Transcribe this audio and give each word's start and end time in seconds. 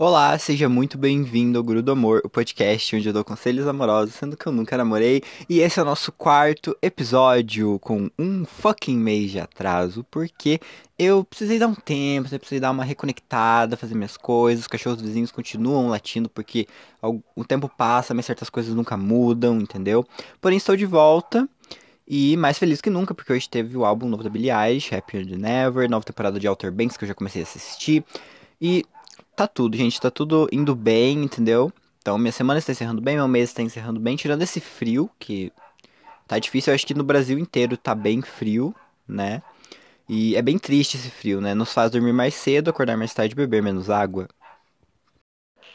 Olá, 0.00 0.38
seja 0.38 0.68
muito 0.68 0.96
bem-vindo 0.96 1.58
ao 1.58 1.64
Guru 1.64 1.82
do 1.82 1.90
Amor, 1.90 2.20
o 2.22 2.28
podcast 2.28 2.94
onde 2.94 3.08
eu 3.08 3.12
dou 3.12 3.24
conselhos 3.24 3.66
amorosos, 3.66 4.14
sendo 4.14 4.36
que 4.36 4.46
eu 4.46 4.52
nunca 4.52 4.76
namorei. 4.76 5.24
E 5.48 5.58
esse 5.58 5.80
é 5.80 5.82
o 5.82 5.84
nosso 5.84 6.12
quarto 6.12 6.78
episódio 6.80 7.80
com 7.80 8.08
um 8.16 8.44
fucking 8.44 8.96
mês 8.96 9.32
de 9.32 9.40
atraso, 9.40 10.06
porque 10.08 10.60
eu 10.96 11.24
precisei 11.24 11.58
dar 11.58 11.66
um 11.66 11.74
tempo, 11.74 12.32
eu 12.32 12.38
precisei 12.38 12.60
dar 12.60 12.70
uma 12.70 12.84
reconectada, 12.84 13.76
fazer 13.76 13.96
minhas 13.96 14.16
coisas. 14.16 14.60
Os 14.62 14.68
cachorros 14.68 15.02
vizinhos 15.02 15.32
continuam 15.32 15.88
latindo 15.88 16.28
porque 16.28 16.68
o 17.34 17.44
tempo 17.44 17.68
passa, 17.68 18.14
mas 18.14 18.24
certas 18.24 18.48
coisas 18.48 18.72
nunca 18.76 18.96
mudam, 18.96 19.60
entendeu? 19.60 20.06
Porém, 20.40 20.58
estou 20.58 20.76
de 20.76 20.86
volta. 20.86 21.48
E 22.06 22.36
mais 22.36 22.56
feliz 22.56 22.80
que 22.80 22.88
nunca, 22.88 23.14
porque 23.14 23.32
hoje 23.32 23.48
teve 23.48 23.76
o 23.76 23.84
álbum 23.84 24.08
novo 24.08 24.22
da 24.22 24.30
Billie 24.30 24.52
Eilish, 24.52 24.94
Happier 24.94 25.26
Than 25.26 25.44
Ever, 25.44 25.90
nova 25.90 26.04
temporada 26.04 26.38
de 26.38 26.46
Outer 26.46 26.70
Banks, 26.70 26.96
que 26.96 27.02
eu 27.02 27.08
já 27.08 27.14
comecei 27.16 27.42
a 27.42 27.44
assistir. 27.44 28.04
E 28.60 28.84
tá 29.38 29.46
tudo, 29.46 29.76
gente, 29.76 30.00
tá 30.00 30.10
tudo 30.10 30.48
indo 30.50 30.74
bem, 30.74 31.22
entendeu? 31.22 31.72
Então, 32.00 32.18
minha 32.18 32.32
semana 32.32 32.58
está 32.58 32.72
encerrando 32.72 33.00
bem, 33.00 33.14
meu 33.14 33.28
mês 33.28 33.50
está 33.50 33.62
encerrando 33.62 34.00
bem, 34.00 34.16
tirando 34.16 34.42
esse 34.42 34.58
frio, 34.58 35.08
que 35.16 35.52
tá 36.26 36.40
difícil, 36.40 36.72
eu 36.72 36.74
acho 36.74 36.84
que 36.84 36.92
no 36.92 37.04
Brasil 37.04 37.38
inteiro 37.38 37.76
tá 37.76 37.94
bem 37.94 38.20
frio, 38.20 38.74
né? 39.06 39.40
E 40.08 40.34
é 40.34 40.42
bem 40.42 40.58
triste 40.58 40.96
esse 40.96 41.08
frio, 41.08 41.40
né? 41.40 41.54
Nos 41.54 41.72
faz 41.72 41.92
dormir 41.92 42.12
mais 42.12 42.34
cedo, 42.34 42.68
acordar 42.68 42.96
mais 42.96 43.14
tarde 43.14 43.34
e 43.34 43.36
beber 43.36 43.62
menos 43.62 43.88
água. 43.88 44.28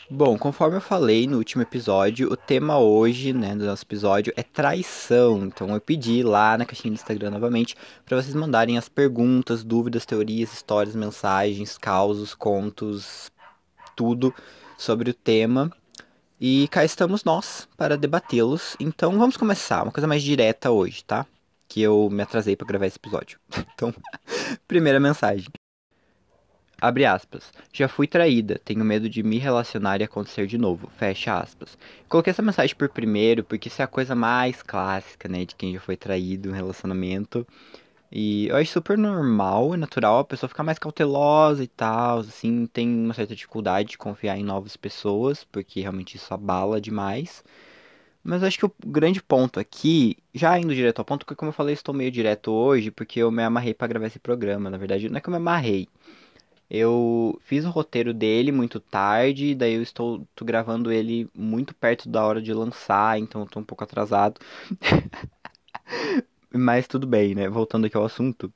Bom, 0.09 0.37
conforme 0.37 0.75
eu 0.75 0.81
falei 0.81 1.25
no 1.25 1.37
último 1.37 1.63
episódio, 1.63 2.31
o 2.31 2.35
tema 2.35 2.77
hoje, 2.77 3.31
né, 3.31 3.55
do 3.55 3.65
nosso 3.65 3.83
episódio 3.83 4.33
é 4.35 4.43
traição. 4.43 5.45
Então 5.45 5.73
eu 5.73 5.79
pedi 5.79 6.21
lá 6.21 6.57
na 6.57 6.65
caixinha 6.65 6.91
do 6.91 6.95
Instagram 6.95 7.31
novamente 7.31 7.75
para 8.05 8.21
vocês 8.21 8.35
mandarem 8.35 8.77
as 8.77 8.89
perguntas, 8.89 9.63
dúvidas, 9.63 10.05
teorias, 10.05 10.51
histórias, 10.51 10.95
mensagens, 10.95 11.77
causos, 11.77 12.35
contos, 12.35 13.31
tudo 13.95 14.33
sobre 14.77 15.09
o 15.09 15.13
tema. 15.13 15.71
E 16.39 16.67
cá 16.67 16.83
estamos 16.83 17.23
nós 17.23 17.67
para 17.77 17.97
debatê-los. 17.97 18.75
Então 18.79 19.17
vamos 19.17 19.37
começar, 19.37 19.83
uma 19.83 19.91
coisa 19.91 20.07
mais 20.07 20.21
direta 20.21 20.71
hoje, 20.71 21.03
tá? 21.03 21.25
Que 21.67 21.81
eu 21.81 22.09
me 22.11 22.21
atrasei 22.21 22.55
para 22.55 22.67
gravar 22.67 22.87
esse 22.87 22.97
episódio. 22.97 23.39
Então, 23.73 23.93
primeira 24.67 24.99
mensagem. 24.99 25.47
Abre 26.81 27.05
aspas. 27.05 27.49
Já 27.71 27.87
fui 27.87 28.07
traída, 28.07 28.59
tenho 28.65 28.83
medo 28.83 29.07
de 29.09 29.23
me 29.23 29.37
relacionar 29.37 30.01
e 30.01 30.03
acontecer 30.03 30.45
de 30.47 30.57
novo. 30.57 30.91
Fecha 30.97 31.39
aspas. 31.39 31.77
Coloquei 32.09 32.31
essa 32.31 32.41
mensagem 32.41 32.75
por 32.75 32.89
primeiro 32.89 33.41
porque 33.41 33.69
isso 33.69 33.81
é 33.81 33.85
a 33.85 33.87
coisa 33.87 34.13
mais 34.13 34.61
clássica, 34.61 35.29
né? 35.29 35.45
De 35.45 35.55
quem 35.55 35.73
já 35.73 35.79
foi 35.79 35.95
traído 35.95 36.49
em 36.49 36.51
um 36.51 36.55
relacionamento. 36.55 37.47
E 38.15 38.47
eu 38.47 38.55
acho 38.57 38.71
super 38.71 38.95
normal 38.95 39.73
e 39.73 39.77
natural 39.77 40.19
a 40.19 40.23
pessoa 40.23 40.47
ficar 40.47 40.61
mais 40.63 40.77
cautelosa 40.77 41.63
e 41.63 41.67
tal, 41.67 42.19
assim, 42.19 42.67
tem 42.67 42.87
uma 42.87 43.13
certa 43.13 43.35
dificuldade 43.35 43.89
de 43.89 43.97
confiar 43.97 44.37
em 44.37 44.43
novas 44.43 44.77
pessoas, 44.77 45.43
porque 45.45 45.81
realmente 45.81 46.15
isso 46.15 46.31
abala 46.31 46.79
demais. 46.79 47.43
Mas 48.23 48.41
eu 48.41 48.47
acho 48.49 48.59
que 48.59 48.65
o 48.65 48.73
grande 48.85 49.21
ponto 49.23 49.59
aqui, 49.59 50.17
já 50.33 50.59
indo 50.59 50.75
direto 50.75 50.99
ao 50.99 51.05
ponto, 51.05 51.25
porque 51.25 51.37
como 51.37 51.49
eu 51.49 51.53
falei, 51.53 51.73
estou 51.73 51.95
meio 51.95 52.11
direto 52.11 52.51
hoje, 52.51 52.91
porque 52.91 53.19
eu 53.19 53.31
me 53.31 53.43
amarrei 53.43 53.73
para 53.73 53.87
gravar 53.87 54.07
esse 54.07 54.19
programa, 54.19 54.69
na 54.69 54.77
verdade, 54.77 55.09
não 55.09 55.17
é 55.17 55.21
que 55.21 55.29
eu 55.29 55.31
me 55.31 55.37
amarrei. 55.37 55.87
Eu 56.69 57.39
fiz 57.43 57.65
o 57.65 57.69
roteiro 57.71 58.13
dele 58.13 58.51
muito 58.51 58.79
tarde, 58.79 59.55
daí 59.55 59.75
eu 59.75 59.83
estou 59.83 60.27
gravando 60.43 60.91
ele 60.91 61.29
muito 61.35 61.75
perto 61.75 62.09
da 62.09 62.23
hora 62.25 62.41
de 62.41 62.53
lançar, 62.53 63.19
então 63.19 63.41
eu 63.41 63.47
tô 63.47 63.59
um 63.59 63.63
pouco 63.63 63.83
atrasado. 63.83 64.41
Mas 66.55 66.87
tudo 66.87 67.07
bem, 67.07 67.33
né? 67.35 67.49
Voltando 67.49 67.85
aqui 67.87 67.97
ao 67.97 68.05
assunto. 68.05 68.53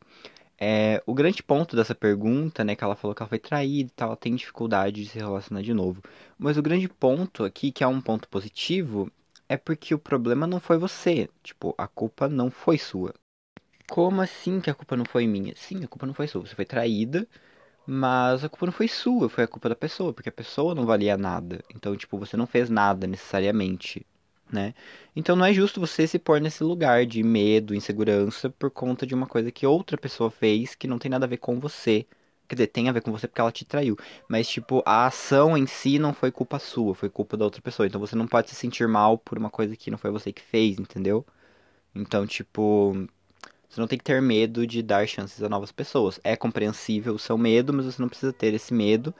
É, 0.60 1.04
o 1.06 1.14
grande 1.14 1.44
ponto 1.44 1.76
dessa 1.76 1.96
pergunta, 1.96 2.64
né, 2.64 2.76
que 2.76 2.84
ela 2.84 2.96
falou 2.96 3.16
que 3.16 3.22
ela 3.24 3.30
foi 3.30 3.40
traída 3.40 3.90
e 3.90 3.94
tal, 3.96 4.10
ela 4.10 4.18
tem 4.18 4.36
dificuldade 4.36 5.04
de 5.04 5.10
se 5.10 5.20
relacionar 5.20 5.62
de 5.64 5.74
novo. 5.74 6.02
Mas 6.38 6.58
o 6.58 6.62
grande 6.64 6.90
ponto 6.90 7.44
aqui, 7.44 7.72
que 7.72 7.84
é 7.84 7.88
um 7.88 8.02
ponto 8.02 8.30
positivo, 8.30 9.12
é 9.50 9.58
porque 9.58 9.94
o 9.96 10.00
problema 10.00 10.48
não 10.48 10.60
foi 10.60 10.78
você. 10.78 11.30
Tipo, 11.44 11.76
a 11.78 11.88
culpa 11.88 12.30
não 12.30 12.52
foi 12.52 12.78
sua. 12.78 13.14
Como 13.90 14.22
assim 14.22 14.62
que 14.62 14.70
a 14.70 14.76
culpa 14.76 14.96
não 14.98 15.06
foi 15.06 15.28
minha? 15.28 15.54
Sim, 15.56 15.84
a 15.84 15.88
culpa 15.88 16.06
não 16.08 16.14
foi 16.14 16.28
sua. 16.28 16.46
Você 16.46 16.56
foi 16.56 16.66
traída, 16.66 17.28
mas 17.88 18.44
a 18.44 18.50
culpa 18.50 18.68
não 18.68 18.74
foi 18.74 18.88
sua, 18.88 19.30
foi 19.30 19.46
a 19.46 19.48
culpa 19.48 19.70
da 19.70 19.76
pessoa, 19.76 20.14
porque 20.14 20.30
a 20.30 20.32
pessoa 20.32 20.76
não 20.76 20.86
valia 20.86 21.18
nada. 21.18 21.64
Então, 21.76 21.96
tipo, 21.98 22.18
você 22.18 22.38
não 22.38 22.48
fez 22.48 22.70
nada 22.70 23.08
necessariamente 23.08 24.06
né? 24.52 24.74
Então 25.16 25.36
não 25.36 25.46
é 25.46 25.54
justo 25.54 25.80
você 25.80 26.08
se 26.08 26.20
pôr 26.20 26.40
nesse 26.42 26.64
lugar 26.64 27.06
de 27.06 27.24
medo, 27.24 27.76
insegurança 27.76 28.50
por 28.50 28.72
conta 28.72 29.06
de 29.06 29.14
uma 29.16 29.28
coisa 29.28 29.52
que 29.52 29.66
outra 29.66 29.98
pessoa 29.98 30.30
fez 30.32 30.76
que 30.76 30.88
não 30.88 31.00
tem 31.00 31.10
nada 31.12 31.26
a 31.26 31.30
ver 31.30 31.38
com 31.38 31.60
você. 31.60 32.06
Quer 32.48 32.56
dizer, 32.56 32.68
tem 32.68 32.88
a 32.90 32.92
ver 32.94 33.02
com 33.02 33.12
você 33.12 33.28
porque 33.28 33.42
ela 33.42 33.52
te 33.52 33.66
traiu. 33.66 33.98
Mas, 34.28 34.48
tipo, 34.48 34.82
a 34.86 35.06
ação 35.08 35.58
em 35.58 35.68
si 35.68 36.00
não 36.00 36.14
foi 36.14 36.32
culpa 36.32 36.60
sua, 36.60 36.96
foi 36.96 37.10
culpa 37.10 37.36
da 37.36 37.44
outra 37.46 37.62
pessoa. 37.62 37.86
Então 37.88 38.00
você 38.00 38.16
não 38.16 38.28
pode 38.28 38.50
se 38.50 38.56
sentir 38.56 38.88
mal 38.88 39.18
por 39.18 39.38
uma 39.38 39.50
coisa 39.50 39.76
que 39.76 39.92
não 39.92 39.98
foi 39.98 40.12
você 40.12 40.32
que 40.32 40.42
fez, 40.42 40.80
entendeu? 40.80 41.26
Então, 41.96 42.26
tipo, 42.28 42.94
você 43.70 43.82
não 43.82 43.88
tem 43.88 43.98
que 43.98 44.04
ter 44.04 44.22
medo 44.22 44.66
de 44.66 44.82
dar 44.82 45.08
chances 45.08 45.42
a 45.44 45.50
novas 45.50 45.72
pessoas. 45.72 46.20
É 46.24 46.36
compreensível 46.36 47.16
o 47.16 47.20
seu 47.20 47.38
medo, 47.38 47.74
mas 47.74 47.86
você 47.86 48.02
não 48.02 48.10
precisa 48.10 48.34
ter 48.34 48.54
esse 48.54 48.74
medo. 48.74 49.14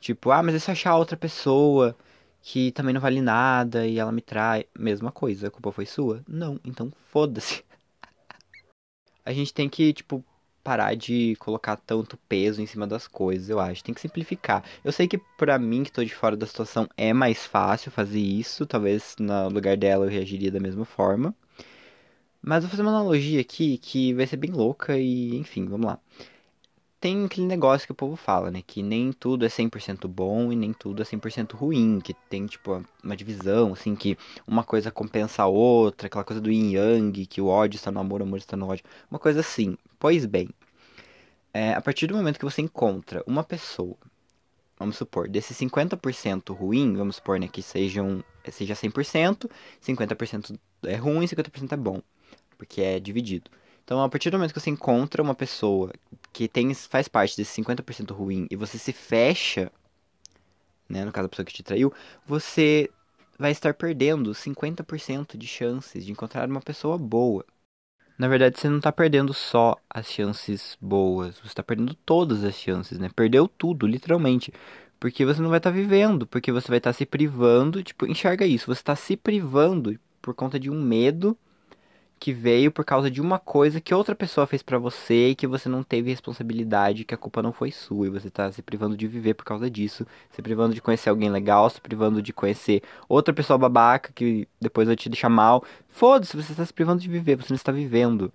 Tipo, 0.00 0.30
ah, 0.32 0.42
mas 0.42 0.54
e 0.54 0.60
se 0.60 0.70
achar 0.70 0.96
outra 0.96 1.16
pessoa? 1.16 1.96
Que 2.42 2.72
também 2.72 2.92
não 2.92 3.00
vale 3.00 3.22
nada 3.22 3.86
e 3.86 3.98
ela 3.98 4.12
me 4.12 4.20
trai. 4.20 4.66
Mesma 4.78 5.12
coisa, 5.12 5.46
a 5.46 5.50
culpa 5.50 5.72
foi 5.72 5.86
sua? 5.86 6.22
Não, 6.28 6.58
então 6.64 6.92
foda-se. 7.08 7.64
a 9.24 9.32
gente 9.32 9.54
tem 9.54 9.68
que, 9.68 9.92
tipo, 9.92 10.24
parar 10.62 10.94
de 10.94 11.36
colocar 11.36 11.76
tanto 11.76 12.16
peso 12.28 12.60
em 12.60 12.66
cima 12.66 12.86
das 12.86 13.06
coisas, 13.06 13.48
eu 13.48 13.60
acho. 13.60 13.84
Tem 13.84 13.94
que 13.94 14.00
simplificar. 14.00 14.64
Eu 14.84 14.92
sei 14.92 15.06
que 15.06 15.18
pra 15.38 15.58
mim, 15.58 15.84
que 15.84 15.92
tô 15.92 16.04
de 16.04 16.14
fora 16.14 16.36
da 16.36 16.46
situação, 16.46 16.88
é 16.96 17.12
mais 17.12 17.46
fácil 17.46 17.92
fazer 17.92 18.20
isso. 18.20 18.66
Talvez 18.66 19.14
no 19.18 19.48
lugar 19.48 19.76
dela 19.76 20.06
eu 20.06 20.10
reagiria 20.10 20.50
da 20.50 20.60
mesma 20.60 20.84
forma. 20.84 21.34
Mas 22.42 22.64
vou 22.64 22.70
fazer 22.70 22.82
uma 22.82 22.90
analogia 22.90 23.40
aqui 23.40 23.78
que 23.78 24.12
vai 24.14 24.26
ser 24.26 24.36
bem 24.36 24.50
louca 24.50 24.98
e, 24.98 25.36
enfim, 25.36 25.66
vamos 25.66 25.86
lá 25.86 25.98
tem 27.02 27.24
aquele 27.24 27.48
negócio 27.48 27.84
que 27.84 27.90
o 27.90 27.96
povo 27.96 28.14
fala, 28.14 28.48
né? 28.48 28.62
Que 28.64 28.80
nem 28.80 29.12
tudo 29.12 29.44
é 29.44 29.48
100% 29.48 30.06
bom 30.06 30.52
e 30.52 30.56
nem 30.56 30.72
tudo 30.72 31.02
é 31.02 31.04
100% 31.04 31.52
ruim. 31.56 32.00
Que 32.00 32.14
tem, 32.14 32.46
tipo, 32.46 32.80
uma 33.02 33.16
divisão, 33.16 33.72
assim, 33.72 33.96
que 33.96 34.16
uma 34.46 34.62
coisa 34.62 34.88
compensa 34.88 35.42
a 35.42 35.46
outra. 35.48 36.06
Aquela 36.06 36.22
coisa 36.22 36.40
do 36.40 36.48
yin 36.48 36.70
yang, 36.76 37.26
que 37.26 37.40
o 37.40 37.48
ódio 37.48 37.76
está 37.76 37.90
no 37.90 37.98
amor, 37.98 38.20
o 38.20 38.24
amor 38.24 38.38
está 38.38 38.56
no 38.56 38.68
ódio. 38.68 38.84
Uma 39.10 39.18
coisa 39.18 39.40
assim. 39.40 39.76
Pois 39.98 40.24
bem, 40.24 40.48
é, 41.52 41.74
a 41.74 41.80
partir 41.80 42.06
do 42.06 42.14
momento 42.14 42.38
que 42.38 42.44
você 42.44 42.62
encontra 42.62 43.24
uma 43.26 43.42
pessoa, 43.42 43.96
vamos 44.78 44.96
supor, 44.96 45.28
desse 45.28 45.52
50% 45.54 46.54
ruim, 46.54 46.94
vamos 46.94 47.16
supor, 47.16 47.40
né, 47.40 47.48
que 47.48 47.62
sejam, 47.62 48.22
seja 48.48 48.74
100%, 48.74 49.50
50% 49.84 50.56
é 50.84 50.94
ruim 50.94 51.24
e 51.24 51.28
50% 51.28 51.72
é 51.72 51.76
bom. 51.76 52.00
Porque 52.56 52.80
é 52.80 53.00
dividido. 53.00 53.50
Então, 53.84 54.00
a 54.00 54.08
partir 54.08 54.30
do 54.30 54.38
momento 54.38 54.54
que 54.54 54.60
você 54.60 54.70
encontra 54.70 55.20
uma 55.20 55.34
pessoa 55.34 55.90
que 56.32 56.48
tem, 56.48 56.72
faz 56.74 57.08
parte 57.08 57.36
desse 57.36 57.52
50% 57.52 58.12
ruim 58.14 58.46
e 58.50 58.56
você 58.56 58.78
se 58.78 58.92
fecha, 58.92 59.70
né, 60.88 61.04
no 61.04 61.12
caso 61.12 61.26
a 61.26 61.28
pessoa 61.28 61.46
que 61.46 61.52
te 61.52 61.62
traiu, 61.62 61.92
você 62.26 62.90
vai 63.38 63.50
estar 63.50 63.74
perdendo 63.74 64.34
50% 64.34 65.36
de 65.36 65.46
chances 65.46 66.04
de 66.04 66.12
encontrar 66.12 66.48
uma 66.48 66.60
pessoa 66.60 66.96
boa. 66.96 67.44
Na 68.18 68.28
verdade, 68.28 68.58
você 68.58 68.68
não 68.68 68.76
está 68.76 68.92
perdendo 68.92 69.34
só 69.34 69.76
as 69.90 70.06
chances 70.06 70.76
boas, 70.80 71.38
você 71.38 71.48
está 71.48 71.62
perdendo 71.62 71.94
todas 71.94 72.44
as 72.44 72.54
chances, 72.54 72.98
né? 72.98 73.10
Perdeu 73.14 73.48
tudo, 73.48 73.86
literalmente. 73.86 74.52
Porque 75.00 75.24
você 75.24 75.42
não 75.42 75.48
vai 75.48 75.58
estar 75.58 75.70
tá 75.70 75.76
vivendo, 75.76 76.26
porque 76.26 76.52
você 76.52 76.68
vai 76.68 76.78
estar 76.78 76.90
tá 76.92 76.98
se 76.98 77.04
privando, 77.04 77.82
tipo, 77.82 78.06
enxerga 78.06 78.46
isso, 78.46 78.66
você 78.66 78.80
está 78.80 78.94
se 78.94 79.16
privando 79.16 79.98
por 80.20 80.34
conta 80.34 80.60
de 80.60 80.70
um 80.70 80.80
medo 80.80 81.36
que 82.22 82.32
veio 82.32 82.70
por 82.70 82.84
causa 82.84 83.10
de 83.10 83.20
uma 83.20 83.36
coisa 83.36 83.80
que 83.80 83.92
outra 83.92 84.14
pessoa 84.14 84.46
fez 84.46 84.62
para 84.62 84.78
você 84.78 85.30
e 85.30 85.34
que 85.34 85.44
você 85.44 85.68
não 85.68 85.82
teve 85.82 86.08
responsabilidade, 86.08 87.04
que 87.04 87.12
a 87.12 87.16
culpa 87.16 87.42
não 87.42 87.52
foi 87.52 87.72
sua 87.72 88.06
e 88.06 88.10
você 88.10 88.30
tá 88.30 88.52
se 88.52 88.62
privando 88.62 88.96
de 88.96 89.08
viver 89.08 89.34
por 89.34 89.44
causa 89.44 89.68
disso, 89.68 90.06
se 90.30 90.40
privando 90.40 90.72
de 90.72 90.80
conhecer 90.80 91.10
alguém 91.10 91.28
legal, 91.28 91.68
se 91.68 91.80
privando 91.80 92.22
de 92.22 92.32
conhecer 92.32 92.80
outra 93.08 93.34
pessoa 93.34 93.58
babaca 93.58 94.12
que 94.14 94.46
depois 94.60 94.86
vai 94.86 94.94
te 94.94 95.08
deixar 95.08 95.28
mal. 95.28 95.64
Foda-se, 95.88 96.36
você 96.36 96.52
está 96.52 96.64
se 96.64 96.72
privando 96.72 97.02
de 97.02 97.08
viver, 97.08 97.34
você 97.34 97.52
não 97.52 97.56
está 97.56 97.72
vivendo. 97.72 98.32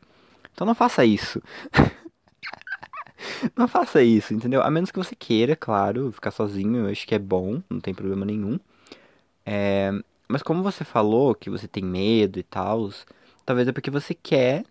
Então 0.54 0.68
não 0.68 0.75
faça 0.75 1.06
isso. 1.06 1.42
não 3.56 3.69
faça 3.69 4.04
isso, 4.04 4.33
entendeu? 4.33 4.62
A 4.63 4.69
menos 4.69 4.92
que 4.92 5.00
você 5.00 5.16
queira, 5.16 5.56
claro, 5.56 6.12
ficar 6.12 6.31
sozinho, 6.31 6.88
eu 6.88 6.92
acho 6.92 7.07
que 7.07 7.16
é 7.16 7.19
bom, 7.19 7.63
não 7.69 7.80
tem 7.80 7.94
problema 7.94 8.25
nenhum. 8.25 8.60
É... 9.45 9.94
Mas 10.28 10.44
como 10.44 10.62
você 10.62 10.83
falou 10.83 11.33
que 11.33 11.50
você 11.50 11.69
tem 11.69 11.86
medo 11.86 12.38
e 12.38 12.44
tal, 12.44 12.90
Talvez 13.48 13.66
é 13.66 13.72
porque 13.72 13.90
você 13.90 14.14
quer, 14.14 14.66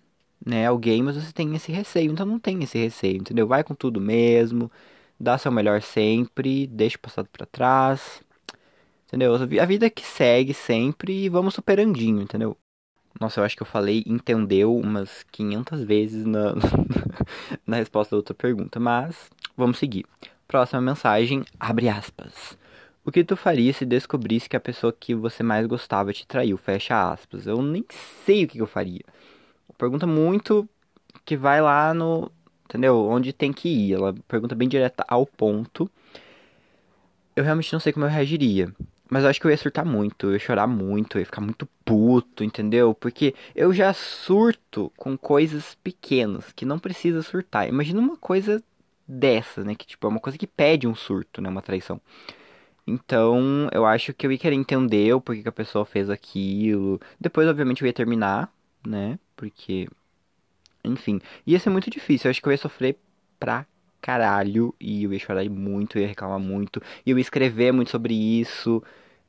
né, 0.44 0.66
alguém, 0.66 1.02
mas 1.02 1.16
você 1.16 1.32
tem 1.32 1.56
esse 1.56 1.72
receio. 1.72 2.12
Então 2.12 2.26
não 2.26 2.38
tem 2.38 2.62
esse 2.62 2.76
receio, 2.76 3.16
entendeu? 3.16 3.46
Vai 3.46 3.64
com 3.64 3.74
tudo 3.74 3.98
mesmo, 3.98 4.70
dá 5.18 5.38
seu 5.38 5.50
melhor 5.50 5.80
sempre, 5.80 6.66
deixa 6.66 6.98
o 6.98 7.00
passado 7.00 7.26
para 7.32 7.46
trás. 7.46 8.22
Entendeu? 9.06 9.34
A 9.34 9.64
vida 9.64 9.88
que 9.88 10.02
segue 10.04 10.52
sempre 10.52 11.24
e 11.24 11.28
vamos 11.30 11.54
superandinho, 11.54 12.20
entendeu? 12.20 12.54
Nossa, 13.18 13.40
eu 13.40 13.44
acho 13.44 13.56
que 13.56 13.62
eu 13.62 13.66
falei 13.66 14.04
entendeu 14.06 14.76
umas 14.76 15.22
500 15.32 15.82
vezes 15.82 16.26
na, 16.26 16.52
na 17.66 17.76
resposta 17.78 18.10
da 18.10 18.18
outra 18.18 18.34
pergunta, 18.34 18.78
mas 18.78 19.30
vamos 19.56 19.78
seguir. 19.78 20.04
Próxima 20.46 20.82
mensagem, 20.82 21.46
abre 21.58 21.88
aspas. 21.88 22.58
O 23.06 23.12
que 23.12 23.22
tu 23.22 23.36
faria 23.36 23.72
se 23.72 23.86
descobrisse 23.86 24.48
que 24.48 24.56
a 24.56 24.60
pessoa 24.60 24.92
que 24.92 25.14
você 25.14 25.40
mais 25.40 25.64
gostava 25.68 26.12
te 26.12 26.26
traiu? 26.26 26.56
Fecha 26.56 27.12
aspas. 27.12 27.46
Eu 27.46 27.62
nem 27.62 27.84
sei 28.24 28.42
o 28.42 28.48
que 28.48 28.58
eu 28.58 28.66
faria. 28.66 29.04
Pergunta 29.78 30.08
muito 30.08 30.68
que 31.24 31.36
vai 31.36 31.60
lá 31.60 31.94
no. 31.94 32.32
Entendeu? 32.64 33.06
Onde 33.06 33.32
tem 33.32 33.52
que 33.52 33.68
ir. 33.68 33.92
Ela 33.92 34.12
pergunta 34.26 34.56
bem 34.56 34.68
direta 34.68 35.04
ao 35.06 35.24
ponto. 35.24 35.88
Eu 37.36 37.44
realmente 37.44 37.72
não 37.72 37.78
sei 37.78 37.92
como 37.92 38.04
eu 38.04 38.10
reagiria. 38.10 38.74
Mas 39.08 39.22
eu 39.22 39.30
acho 39.30 39.40
que 39.40 39.46
eu 39.46 39.52
ia 39.52 39.56
surtar 39.56 39.84
muito, 39.84 40.26
eu 40.26 40.32
ia 40.32 40.38
chorar 40.40 40.66
muito, 40.66 41.16
eu 41.16 41.20
ia 41.20 41.26
ficar 41.26 41.40
muito 41.40 41.68
puto, 41.84 42.42
entendeu? 42.42 42.92
Porque 42.92 43.36
eu 43.54 43.72
já 43.72 43.92
surto 43.92 44.92
com 44.96 45.16
coisas 45.16 45.76
pequenas, 45.76 46.50
que 46.50 46.64
não 46.64 46.76
precisa 46.76 47.22
surtar. 47.22 47.68
Imagina 47.68 48.00
uma 48.00 48.16
coisa 48.16 48.60
dessa, 49.06 49.62
né? 49.62 49.76
Que 49.76 49.86
tipo, 49.86 50.08
é 50.08 50.10
uma 50.10 50.18
coisa 50.18 50.36
que 50.36 50.46
pede 50.48 50.88
um 50.88 50.94
surto, 50.96 51.40
né? 51.40 51.48
Uma 51.48 51.62
traição. 51.62 52.00
Então, 52.86 53.68
eu 53.72 53.84
acho 53.84 54.14
que 54.14 54.26
eu 54.26 54.32
ia 54.32 54.38
querer 54.38 54.54
entender 54.54 55.12
o 55.12 55.20
porquê 55.20 55.42
que 55.42 55.48
a 55.48 55.52
pessoa 55.52 55.84
fez 55.84 56.08
aquilo. 56.08 57.00
Depois, 57.20 57.48
obviamente, 57.48 57.82
eu 57.82 57.86
ia 57.86 57.92
terminar, 57.92 58.52
né? 58.86 59.18
Porque, 59.34 59.88
enfim, 60.84 61.20
ia 61.46 61.58
ser 61.58 61.70
muito 61.70 61.90
difícil. 61.90 62.28
Eu 62.28 62.30
acho 62.30 62.40
que 62.42 62.48
eu 62.48 62.52
ia 62.52 62.58
sofrer 62.58 62.98
pra 63.40 63.66
caralho 64.00 64.74
e 64.80 65.04
eu 65.04 65.12
ia 65.12 65.18
chorar 65.18 65.44
muito, 65.50 65.98
eu 65.98 66.02
ia 66.02 66.08
reclamar 66.08 66.38
muito, 66.38 66.80
e 67.04 67.10
eu 67.10 67.18
ia 67.18 67.22
escrever 67.22 67.72
muito 67.72 67.90
sobre 67.90 68.14
isso, 68.14 68.82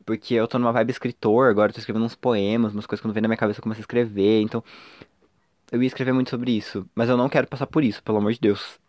porque 0.06 0.36
eu 0.36 0.48
tô 0.48 0.59
numa 0.59 0.71
vibe 0.71 0.92
escritor 0.92 1.50
agora, 1.50 1.71
eu 1.71 1.74
tô 1.74 1.80
escrevendo 1.80 2.06
uns 2.06 2.15
poemas, 2.15 2.74
umas 2.74 2.86
coisas 2.86 3.01
que 3.01 3.07
não 3.07 3.13
vem 3.13 3.21
na 3.21 3.27
minha 3.27 3.38
cabeça 3.38 3.59
eu 3.59 3.63
começo 3.63 3.80
a 3.80 3.81
escrever, 3.81 4.42
então 4.42 4.63
eu 5.71 5.81
ia 5.81 5.88
escrever 5.88 6.13
muito 6.13 6.30
sobre 6.30 6.51
isso, 6.51 6.88
mas 6.95 7.09
eu 7.09 7.18
não 7.18 7.30
quero 7.30 7.48
passar 7.48 7.68
por 7.68 7.83
isso, 7.83 8.04
pelo 8.04 8.18
amor 8.19 8.33
de 8.33 8.39
Deus. 8.39 8.80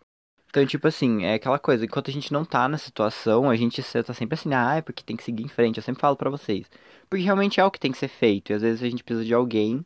Então, 0.48 0.64
tipo 0.66 0.88
assim, 0.88 1.24
é 1.24 1.34
aquela 1.34 1.58
coisa, 1.58 1.84
enquanto 1.84 2.10
a 2.10 2.12
gente 2.12 2.32
não 2.32 2.44
tá 2.44 2.68
na 2.68 2.78
situação, 2.78 3.50
a 3.50 3.56
gente 3.56 3.82
tá 3.82 4.14
sempre 4.14 4.34
assim, 4.34 4.52
ah, 4.54 4.76
é 4.76 4.82
porque 4.82 5.02
tem 5.02 5.16
que 5.16 5.22
seguir 5.22 5.44
em 5.44 5.48
frente, 5.48 5.76
eu 5.76 5.82
sempre 5.82 6.00
falo 6.00 6.16
para 6.16 6.30
vocês. 6.30 6.66
Porque 7.08 7.24
realmente 7.24 7.60
é 7.60 7.64
o 7.64 7.70
que 7.70 7.78
tem 7.78 7.92
que 7.92 7.98
ser 7.98 8.08
feito, 8.08 8.50
e 8.50 8.54
às 8.54 8.62
vezes 8.62 8.82
a 8.82 8.88
gente 8.88 9.04
precisa 9.04 9.24
de 9.24 9.34
alguém 9.34 9.84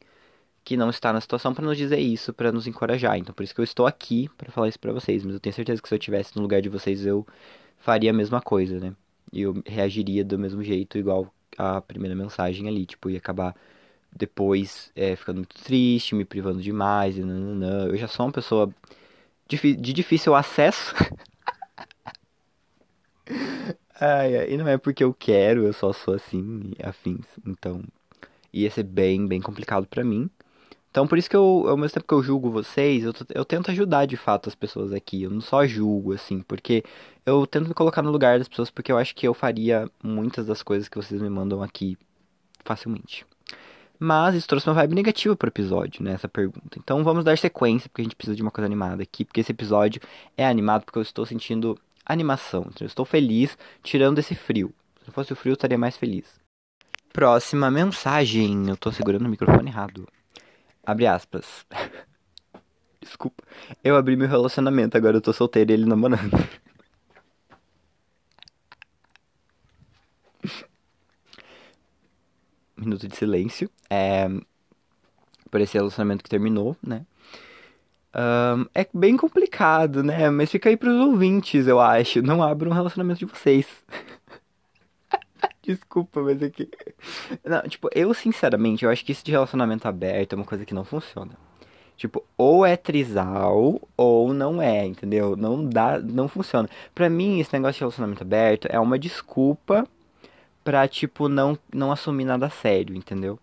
que 0.65 0.77
não 0.77 0.91
está 0.91 1.13
na 1.13 1.21
situação 1.21 1.53
para 1.55 1.65
nos 1.65 1.77
dizer 1.77 1.99
isso, 1.99 2.33
para 2.33 2.53
nos 2.53 2.67
encorajar. 2.67 3.19
Então, 3.19 3.35
por 3.35 3.43
isso 3.43 3.55
que 3.55 3.61
eu 3.61 3.65
estou 3.65 3.87
aqui 3.87 4.29
para 4.39 4.51
falar 4.53 4.69
isso 4.69 4.79
para 4.79 4.93
vocês. 4.93 5.25
Mas 5.25 5.35
eu 5.35 5.41
tenho 5.41 5.55
certeza 5.55 5.83
que 5.83 5.89
se 5.89 5.95
eu 5.95 5.99
estivesse 5.99 6.37
no 6.37 6.43
lugar 6.43 6.63
de 6.63 6.69
vocês, 6.69 7.05
eu 7.05 7.27
faria 7.79 8.11
a 8.11 8.15
mesma 8.15 8.41
coisa, 8.41 8.79
né? 8.79 8.95
E 9.33 9.43
eu 9.43 9.61
reagiria 9.67 10.25
do 10.25 10.39
mesmo 10.39 10.63
jeito, 10.63 10.99
igual 10.99 11.33
a 11.59 11.81
primeira 11.81 12.15
mensagem 12.15 12.69
ali. 12.69 12.87
Tipo, 12.87 13.11
ia 13.11 13.19
acabar 13.19 13.57
depois 14.15 14.93
é, 14.95 15.17
ficando 15.17 15.39
muito 15.39 15.57
triste, 15.63 16.15
me 16.15 16.25
privando 16.25 16.63
demais. 16.63 17.19
E 17.19 17.23
nananã. 17.23 17.87
Eu 17.89 17.97
já 17.97 18.07
sou 18.07 18.27
uma 18.27 18.33
pessoa 18.33 18.73
de 19.57 19.93
difícil 19.93 20.35
acesso. 20.35 20.95
ai, 24.01 24.37
ai, 24.37 24.51
e 24.51 24.57
não 24.57 24.67
é 24.69 24.77
porque 24.79 25.05
eu 25.05 25.15
quero, 25.15 25.67
eu 25.67 25.73
só 25.73 25.93
sou 25.93 26.15
assim, 26.15 26.73
afins. 26.83 27.27
Então, 27.47 27.83
ia 28.53 28.71
ser 28.71 28.85
bem, 28.85 29.27
bem 29.27 29.41
complicado 29.41 29.87
para 29.87 30.05
mim. 30.05 30.31
Então, 30.91 31.07
por 31.07 31.17
isso 31.17 31.31
que 31.31 31.37
eu, 31.37 31.65
ao 31.67 31.77
mesmo 31.77 31.95
tempo 31.95 32.07
que 32.07 32.15
eu 32.15 32.23
julgo 32.23 32.51
vocês, 32.51 33.05
eu, 33.05 33.15
eu 33.35 33.45
tento 33.47 33.71
ajudar 33.71 34.05
de 34.07 34.17
fato 34.17 34.49
as 34.49 34.55
pessoas 34.55 34.93
aqui. 34.93 35.23
Eu 35.23 35.31
não 35.31 35.41
só 35.41 35.67
julgo, 35.67 36.13
assim, 36.13 36.41
porque 36.43 36.85
eu 37.25 37.47
tento 37.47 37.69
me 37.69 37.75
colocar 37.75 38.03
no 38.03 38.11
lugar 38.11 38.39
das 38.39 38.49
pessoas, 38.49 38.71
porque 38.71 38.93
eu 38.93 38.99
acho 38.99 39.15
que 39.15 39.27
eu 39.27 39.33
faria 39.33 39.91
muitas 40.03 40.47
das 40.47 40.63
coisas 40.63 40.89
que 40.89 40.97
vocês 40.97 41.21
me 41.23 41.31
mandam 41.31 41.63
aqui 41.63 41.97
facilmente. 42.65 43.25
Mas 44.05 44.35
isso 44.35 44.49
trouxe 44.49 44.69
uma 44.69 44.75
vibe 44.75 44.97
negativa 44.97 45.37
pro 45.37 45.49
episódio, 45.49 46.03
né? 46.03 46.15
Essa 46.15 46.27
pergunta. 46.27 46.77
Então 46.77 47.05
vamos 47.05 47.23
dar 47.23 47.39
sequência, 47.39 47.89
porque 47.89 48.03
a 48.03 48.05
gente 48.05 48.17
precisa 48.17 48.35
de 48.35 48.43
uma 48.43 48.51
coisa 48.51 48.67
animada 48.67 49.01
aqui. 49.01 49.25
Porque 49.25 49.39
esse 49.39 49.53
episódio 49.53 50.03
é 50.37 50.45
animado 50.45 50.85
porque 50.85 50.99
eu 50.99 51.03
estou 51.03 51.25
sentindo 51.25 51.79
animação. 52.05 52.63
Então 52.63 52.85
eu 52.85 52.89
estou 52.89 53.05
feliz 53.05 53.57
tirando 53.81 54.19
esse 54.19 54.35
frio. 54.35 54.75
Se 54.99 55.07
não 55.07 55.15
fosse 55.15 55.33
o 55.33 55.37
frio, 55.37 55.53
eu 55.53 55.55
estaria 55.55 55.79
mais 55.79 55.97
feliz. 55.97 56.25
Próxima 57.13 57.71
mensagem. 57.71 58.69
Eu 58.69 58.77
tô 58.77 58.91
segurando 58.91 59.27
o 59.27 59.29
microfone 59.29 59.71
errado. 59.71 60.09
Abre 60.85 61.07
aspas. 61.07 61.65
Desculpa. 63.01 63.45
Eu 63.85 63.95
abri 63.95 64.17
meu 64.17 64.27
relacionamento, 64.27 64.97
agora 64.97 65.17
eu 65.17 65.21
tô 65.21 65.33
solteiro 65.33 65.71
e 65.71 65.75
ele 65.75 65.87
namorando. 65.87 66.37
Minuto 72.85 73.09
de 73.09 73.17
silêncio. 73.17 73.71
É. 73.89 74.29
Por 75.51 75.61
esse 75.61 75.75
relacionamento 75.75 76.25
que 76.25 76.31
terminou, 76.31 76.77
né? 76.83 77.05
Um, 78.15 78.67
é 78.75 78.87
bem 78.93 79.17
complicado, 79.17 80.03
né? 80.03 80.29
Mas 80.31 80.51
fica 80.51 80.69
aí 80.69 80.77
pros 80.77 80.95
ouvintes, 80.95 81.67
eu 81.67 81.81
acho. 81.81 82.23
Não 82.23 82.43
abram 82.43 82.71
um 82.71 82.75
relacionamento 82.75 83.21
de 83.21 83.27
vocês. 83.27 83.67
Desculpa, 85.63 86.21
mas 86.21 86.43
aqui. 86.43 86.69
É 87.45 87.49
não, 87.49 87.63
tipo, 87.63 87.89
eu 87.95 88.13
sinceramente, 88.13 88.85
eu 88.85 88.91
acho 88.91 89.05
que 89.05 89.13
isso 89.13 89.25
de 89.25 89.31
relacionamento 89.31 89.87
aberto 89.89 90.33
é 90.35 90.37
uma 90.37 90.45
coisa 90.45 90.65
que 90.65 90.75
não 90.75 90.85
funciona. 90.85 91.31
Tipo, 91.97 92.25
ou 92.37 92.67
é 92.67 92.77
trisal 92.77 93.81
ou 93.97 94.35
não 94.35 94.61
é, 94.61 94.85
entendeu? 94.85 95.37
Não 95.37 95.65
dá, 95.65 96.01
não 96.01 96.29
funciona. 96.29 96.69
Pra 96.95 97.09
mim, 97.09 97.39
esse 97.39 97.53
negócio 97.53 97.75
de 97.75 97.81
relacionamento 97.81 98.23
aberto 98.23 98.67
é 98.69 98.79
uma 98.81 98.99
desculpa 98.99 99.87
pra, 100.65 100.87
tipo, 100.89 101.29
não, 101.29 101.59
não 101.73 101.93
assumir 101.93 102.25
nada 102.25 102.49
sério, 102.51 102.95
entendeu? 102.97 103.39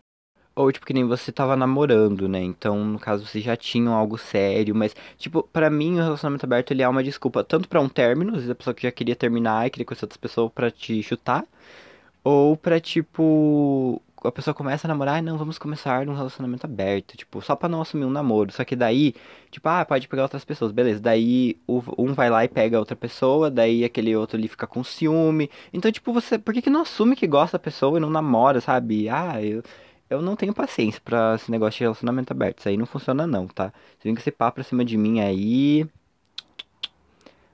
Ou, 0.56 0.71
tipo, 0.71 0.86
que 0.86 0.94
nem 0.94 1.06
você 1.06 1.31
tava 1.31 1.56
namorando, 1.56 2.27
né? 2.27 2.42
Então, 2.42 2.83
no 2.83 3.00
caso, 3.00 3.25
vocês 3.25 3.44
já 3.44 3.56
tinham 3.56 3.94
algo 3.94 4.18
sério. 4.18 4.75
Mas, 4.75 4.94
tipo, 5.18 5.44
pra 5.44 5.69
mim, 5.69 5.94
o 6.00 6.04
relacionamento 6.04 6.45
aberto, 6.45 6.71
ele 6.71 6.81
é 6.83 6.89
uma 6.89 7.04
desculpa 7.04 7.44
tanto 7.44 7.69
para 7.69 7.80
um 7.80 7.88
término, 7.88 8.31
às 8.31 8.38
vezes 8.38 8.50
a 8.50 8.56
pessoa 8.56 8.74
que 8.74 8.83
já 8.83 8.92
queria 8.92 9.16
terminar 9.16 9.66
e 9.66 9.69
queria 9.69 9.86
conhecer 9.86 10.06
outras 10.06 10.18
pessoas 10.18 10.51
pra 10.51 10.69
te 10.69 11.01
chutar. 11.01 11.45
Ou 12.24 12.57
pra, 12.57 12.80
tipo, 12.80 14.01
a 14.24 14.31
pessoa 14.31 14.54
começa 14.54 14.88
a 14.88 14.89
namorar 14.89 15.19
e 15.19 15.21
não, 15.21 15.38
vamos 15.38 15.57
começar 15.57 16.06
num 16.06 16.13
relacionamento 16.13 16.66
aberto, 16.66 17.16
tipo, 17.16 17.42
só 17.42 17.56
pra 17.56 17.69
não 17.69 17.81
assumir 17.81 18.06
um 18.06 18.10
namoro. 18.10 18.51
Só 18.51 18.63
que 18.63 18.75
daí, 18.75 19.13
tipo, 19.50 19.68
ah, 19.69 19.86
pode 19.86 20.07
pegar 20.07 20.24
outras 20.24 20.44
pessoas, 20.45 20.71
beleza. 20.71 21.00
Daí 21.00 21.57
um 21.98 22.13
vai 22.13 22.30
lá 22.30 22.44
e 22.44 22.48
pega 22.48 22.80
outra 22.80 22.95
pessoa, 22.95 23.50
daí 23.50 23.83
aquele 23.83 24.16
outro 24.16 24.38
ali 24.38 24.48
fica 24.48 24.68
com 24.68 24.83
ciúme. 24.83 25.50
Então, 25.74 25.92
tipo, 25.92 26.12
você, 26.13 26.38
por 26.38 26.54
que, 26.54 26.62
que 26.62 26.69
não 26.69 26.81
assume 26.81 27.16
que 27.16 27.27
gosta 27.27 27.57
da 27.57 27.63
pessoa 27.63 27.98
e 27.98 28.01
não 28.01 28.10
namora, 28.10 28.62
sabe? 28.62 29.10
Ah, 29.10 29.42
eu. 29.42 29.63
Eu 30.10 30.24
não 30.24 30.36
tenho 30.36 30.54
paciência 30.56 31.00
pra 31.06 31.36
esse 31.36 31.51
negócio 31.51 31.77
de 31.77 31.83
relacionamento 31.83 32.33
aberto. 32.33 32.60
Isso 32.60 32.69
aí 32.69 32.75
não 32.75 32.88
funciona 32.88 33.27
não, 33.27 33.48
tá? 33.48 33.72
Você 33.98 34.06
vem 34.07 34.15
com 34.15 34.19
esse 34.19 34.31
papo 34.31 34.56
pra 34.56 34.63
cima 34.63 34.83
de 34.83 34.98
mim 34.98 35.19
aí. 35.19 35.88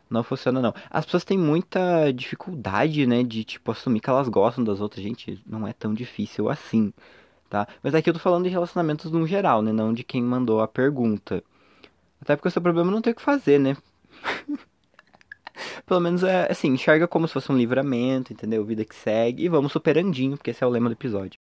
Não 0.10 0.24
funciona, 0.24 0.62
não. 0.62 0.74
As 0.90 1.06
pessoas 1.06 1.24
têm 1.24 1.38
muita 1.38 2.12
dificuldade, 2.12 3.06
né, 3.08 3.24
de, 3.24 3.44
tipo, 3.44 3.72
assumir 3.72 4.00
que 4.00 4.10
elas 4.10 4.30
gostam 4.30 4.64
das 4.64 4.80
outras. 4.80 5.04
Gente, 5.04 5.42
não 5.46 5.68
é 5.68 5.74
tão 5.74 5.94
difícil 5.94 6.50
assim, 6.50 6.94
tá? 7.50 7.68
Mas 7.82 7.96
aqui 7.96 8.10
eu 8.10 8.14
tô 8.14 8.20
falando 8.20 8.44
de 8.44 8.50
relacionamentos 8.50 9.12
no 9.12 9.26
geral, 9.26 9.62
né, 9.62 9.72
não 9.72 9.94
de 9.94 10.04
quem 10.04 10.22
mandou 10.22 10.62
a 10.62 10.68
pergunta. 10.68 11.44
Até 12.22 12.36
porque 12.36 12.48
o 12.48 12.52
seu 12.52 12.62
problema 12.62 12.92
não 12.92 13.02
tem 13.02 13.14
o 13.14 13.16
que 13.16 13.22
fazer, 13.22 13.60
né? 13.60 13.76
Pelo 15.86 16.00
menos 16.00 16.24
é 16.24 16.52
assim, 16.52 16.70
enxerga 16.70 17.08
como 17.08 17.28
se 17.28 17.34
fosse 17.34 17.52
um 17.52 17.58
livramento, 17.58 18.34
entendeu? 18.34 18.64
Vida 18.66 18.84
que 18.84 18.96
segue. 18.96 19.44
E 19.44 19.50
vamos 19.50 19.72
superandinho, 19.72 20.38
porque 20.38 20.52
esse 20.52 20.64
é 20.64 20.68
o 20.68 20.70
lema 20.70 20.90
do 20.90 20.94
episódio. 20.94 21.40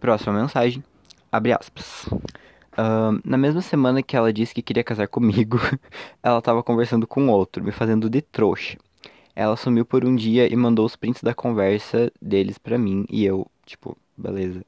Próxima 0.00 0.40
mensagem. 0.40 0.82
Abre 1.30 1.52
aspas. 1.52 2.08
Uh, 2.78 3.18
na 3.24 3.38
mesma 3.38 3.62
semana 3.62 4.02
que 4.02 4.14
ela 4.14 4.30
disse 4.30 4.54
que 4.54 4.60
queria 4.60 4.84
casar 4.84 5.08
comigo, 5.08 5.58
ela 6.22 6.38
estava 6.38 6.62
conversando 6.62 7.06
com 7.06 7.28
outro, 7.28 7.64
me 7.64 7.72
fazendo 7.72 8.10
de 8.10 8.20
trouxa. 8.20 8.76
Ela 9.34 9.56
sumiu 9.56 9.84
por 9.84 10.04
um 10.04 10.14
dia 10.14 10.50
e 10.52 10.54
mandou 10.54 10.84
os 10.84 10.94
prints 10.94 11.22
da 11.22 11.34
conversa 11.34 12.12
deles 12.20 12.58
pra 12.58 12.76
mim, 12.76 13.06
e 13.08 13.24
eu, 13.24 13.50
tipo, 13.64 13.96
beleza. 14.16 14.62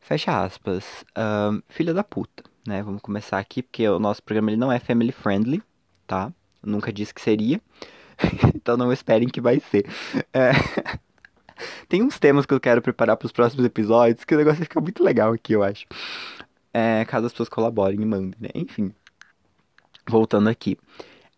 Fecha 0.00 0.42
aspas. 0.42 1.04
Uh, 1.16 1.62
filha 1.68 1.94
da 1.94 2.02
puta, 2.02 2.42
né? 2.66 2.82
Vamos 2.82 3.00
começar 3.00 3.38
aqui, 3.38 3.62
porque 3.62 3.88
o 3.88 4.00
nosso 4.00 4.22
programa 4.22 4.50
ele 4.50 4.56
não 4.56 4.72
é 4.72 4.80
family 4.80 5.12
friendly, 5.12 5.62
tá? 6.06 6.32
Nunca 6.60 6.92
disse 6.92 7.14
que 7.14 7.20
seria. 7.20 7.60
então 8.54 8.76
não 8.76 8.92
esperem 8.92 9.28
que 9.28 9.40
vai 9.40 9.60
ser. 9.60 9.86
É... 10.32 10.50
Tem 11.88 12.02
uns 12.02 12.18
temas 12.18 12.44
que 12.44 12.52
eu 12.54 12.58
quero 12.58 12.82
preparar 12.82 13.16
para 13.16 13.26
os 13.26 13.32
próximos 13.32 13.64
episódios, 13.64 14.24
que 14.24 14.34
o 14.34 14.38
negócio 14.38 14.58
vai 14.58 14.64
ficar 14.64 14.80
muito 14.80 15.04
legal 15.04 15.32
aqui, 15.32 15.52
eu 15.52 15.62
acho 15.62 15.86
é, 16.72 17.04
caso 17.04 17.26
as 17.26 17.32
pessoas 17.32 17.48
colaborem 17.48 18.00
e 18.00 18.06
mandem, 18.06 18.34
né? 18.40 18.48
Enfim, 18.54 18.92
voltando 20.08 20.48
aqui. 20.48 20.78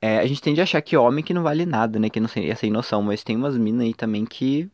É, 0.01 0.19
a 0.19 0.27
gente 0.27 0.43
tende 0.43 0.61
a 0.61 0.65
achar 0.65 0.83
que 0.83 0.97
homem 0.97 1.25
que 1.25 1.35
não 1.35 1.43
vale 1.43 1.65
nada, 1.65 1.99
né? 1.99 2.11
Que 2.11 2.21
não 2.21 2.29
é 2.37 2.55
sem 2.55 2.71
noção, 2.71 3.03
mas 3.03 3.25
tem 3.25 3.37
umas 3.37 3.57
minas 3.57 3.87
aí 3.87 3.95
também 3.95 4.25
que, 4.27 4.71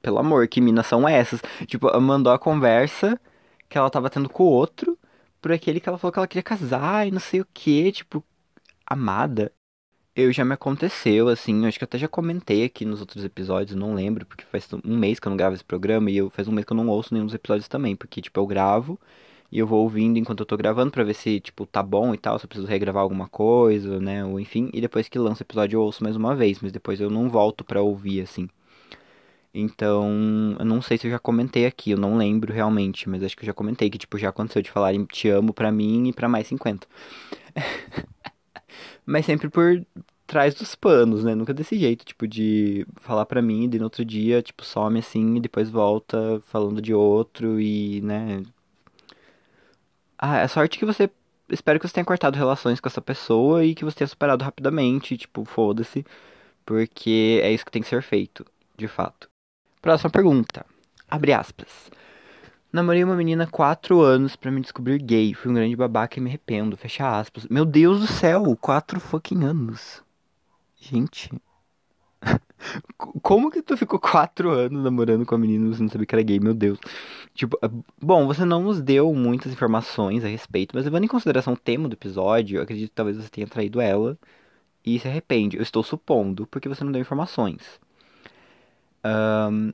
pelo 0.00 0.18
amor, 0.18 0.48
que 0.48 0.60
minas 0.60 0.86
são 0.86 1.08
essas? 1.08 1.42
Tipo, 1.66 1.88
mandou 2.00 2.32
a 2.32 2.38
conversa 2.38 3.20
que 3.68 3.78
ela 3.78 3.90
tava 3.90 4.10
tendo 4.10 4.28
com 4.28 4.44
o 4.44 4.46
outro 4.46 4.98
por 5.40 5.52
aquele 5.52 5.80
que 5.80 5.88
ela 5.88 5.98
falou 5.98 6.12
que 6.12 6.18
ela 6.18 6.28
queria 6.28 6.42
casar 6.42 7.06
e 7.06 7.10
não 7.10 7.20
sei 7.20 7.40
o 7.40 7.46
que, 7.52 7.92
tipo, 7.92 8.24
amada. 8.86 9.52
Eu 10.14 10.32
já 10.32 10.44
me 10.44 10.54
aconteceu, 10.54 11.28
assim, 11.28 11.66
acho 11.66 11.78
que 11.78 11.84
até 11.84 11.98
já 11.98 12.08
comentei 12.08 12.64
aqui 12.64 12.84
nos 12.84 13.00
outros 13.00 13.24
episódios, 13.24 13.76
não 13.76 13.94
lembro, 13.94 14.26
porque 14.26 14.44
faz 14.44 14.68
um 14.84 14.96
mês 14.96 15.18
que 15.18 15.26
eu 15.26 15.30
não 15.30 15.36
gravo 15.36 15.54
esse 15.54 15.64
programa 15.64 16.10
e 16.10 16.18
eu 16.18 16.30
faz 16.30 16.48
um 16.48 16.52
mês 16.52 16.66
que 16.66 16.72
eu 16.72 16.76
não 16.76 16.88
ouço 16.88 17.14
nenhum 17.14 17.26
dos 17.26 17.34
episódios 17.34 17.68
também, 17.68 17.96
porque, 17.96 18.20
tipo, 18.20 18.38
eu 18.38 18.46
gravo 18.46 19.00
e 19.52 19.58
eu 19.58 19.66
vou 19.66 19.82
ouvindo 19.82 20.18
enquanto 20.18 20.40
eu 20.40 20.46
tô 20.46 20.56
gravando 20.56 20.90
para 20.90 21.04
ver 21.04 21.14
se, 21.14 21.38
tipo, 21.40 21.66
tá 21.66 21.82
bom 21.82 22.14
e 22.14 22.18
tal, 22.18 22.38
se 22.38 22.46
eu 22.46 22.48
preciso 22.48 22.68
regravar 22.68 23.02
alguma 23.02 23.28
coisa, 23.28 24.00
né, 24.00 24.24
ou 24.24 24.40
enfim, 24.40 24.70
e 24.72 24.80
depois 24.80 25.08
que 25.08 25.18
lança 25.18 25.42
o 25.42 25.46
episódio 25.46 25.76
eu 25.76 25.82
ouço 25.82 26.02
mais 26.02 26.16
uma 26.16 26.34
vez, 26.34 26.60
mas 26.62 26.72
depois 26.72 27.00
eu 27.00 27.10
não 27.10 27.28
volto 27.28 27.62
para 27.64 27.82
ouvir, 27.82 28.22
assim. 28.22 28.48
Então, 29.54 30.56
eu 30.58 30.64
não 30.64 30.80
sei 30.80 30.96
se 30.96 31.06
eu 31.06 31.10
já 31.10 31.18
comentei 31.18 31.66
aqui, 31.66 31.90
eu 31.90 31.98
não 31.98 32.16
lembro 32.16 32.52
realmente, 32.52 33.08
mas 33.08 33.22
acho 33.22 33.36
que 33.36 33.42
eu 33.42 33.46
já 33.46 33.52
comentei 33.52 33.90
que, 33.90 33.98
tipo, 33.98 34.16
já 34.18 34.30
aconteceu 34.30 34.62
de 34.62 34.70
falarem 34.70 35.04
te 35.04 35.28
amo 35.28 35.52
pra 35.52 35.70
mim 35.70 36.08
e 36.08 36.12
pra 36.12 36.28
mais 36.28 36.46
50. 36.46 36.86
mas 39.04 39.26
sempre 39.26 39.48
por 39.50 39.84
trás 40.26 40.54
dos 40.54 40.74
panos, 40.74 41.24
né? 41.24 41.34
Nunca 41.34 41.52
desse 41.52 41.78
jeito, 41.78 42.04
tipo, 42.04 42.26
de 42.26 42.86
falar 43.02 43.26
pra 43.26 43.42
mim 43.42 43.68
e 43.70 43.78
no 43.78 43.84
outro 43.84 44.04
dia, 44.04 44.40
tipo, 44.42 44.64
some 44.64 44.98
assim 44.98 45.36
e 45.36 45.40
depois 45.40 45.68
volta 45.70 46.40
falando 46.46 46.80
de 46.80 46.94
outro 46.94 47.60
e, 47.60 48.00
né? 48.02 48.42
Ah, 50.24 50.38
é 50.38 50.46
sorte 50.46 50.78
que 50.78 50.84
você. 50.84 51.10
Espero 51.48 51.80
que 51.80 51.88
você 51.88 51.94
tenha 51.94 52.04
cortado 52.04 52.38
relações 52.38 52.78
com 52.78 52.88
essa 52.88 53.00
pessoa 53.00 53.64
e 53.64 53.74
que 53.74 53.84
você 53.84 53.96
tenha 53.98 54.06
superado 54.06 54.44
rapidamente, 54.44 55.16
tipo, 55.16 55.44
foda-se. 55.44 56.06
Porque 56.64 57.40
é 57.42 57.50
isso 57.50 57.64
que 57.64 57.72
tem 57.72 57.82
que 57.82 57.88
ser 57.88 58.02
feito, 58.04 58.46
de 58.78 58.86
fato. 58.86 59.28
Próxima 59.82 60.10
pergunta. 60.10 60.64
Abre 61.10 61.32
aspas. 61.32 61.90
Namorei 62.72 63.02
uma 63.02 63.16
menina 63.16 63.48
quatro 63.48 64.00
anos 64.00 64.36
para 64.36 64.52
me 64.52 64.60
descobrir 64.60 65.02
gay. 65.02 65.34
Fui 65.34 65.50
um 65.50 65.54
grande 65.54 65.74
babaca 65.74 66.20
e 66.20 66.22
me 66.22 66.30
arrependo. 66.30 66.76
Fecha 66.76 67.18
aspas. 67.18 67.48
Meu 67.48 67.64
Deus 67.64 67.98
do 67.98 68.06
céu, 68.06 68.56
quatro 68.60 69.00
fucking 69.00 69.42
anos. 69.42 70.04
Gente. 70.80 71.32
Como 73.22 73.50
que 73.50 73.62
tu 73.62 73.76
ficou 73.76 73.98
quatro 73.98 74.50
anos 74.50 74.82
namorando 74.82 75.26
com 75.26 75.34
a 75.34 75.38
menina 75.38 75.66
e 75.66 75.74
você 75.74 75.82
não 75.82 75.88
sabia 75.90 76.06
que 76.06 76.14
era 76.14 76.22
gay? 76.22 76.40
Meu 76.40 76.54
Deus. 76.54 76.78
Tipo, 77.34 77.58
é, 77.62 77.68
bom, 78.00 78.26
você 78.26 78.44
não 78.44 78.62
nos 78.62 78.80
deu 78.80 79.12
muitas 79.14 79.52
informações 79.52 80.24
a 80.24 80.28
respeito, 80.28 80.74
mas 80.74 80.84
levando 80.84 81.04
em 81.04 81.08
consideração 81.08 81.54
o 81.54 81.56
tema 81.56 81.88
do 81.88 81.94
episódio, 81.94 82.58
eu 82.58 82.62
acredito 82.62 82.90
que 82.90 82.94
talvez 82.94 83.16
você 83.16 83.28
tenha 83.28 83.46
traído 83.46 83.80
ela 83.80 84.18
e 84.84 84.98
se 84.98 85.08
arrepende. 85.08 85.56
Eu 85.56 85.62
estou 85.62 85.82
supondo, 85.82 86.46
porque 86.46 86.68
você 86.68 86.84
não 86.84 86.92
deu 86.92 87.00
informações. 87.00 87.80
Um, 89.04 89.72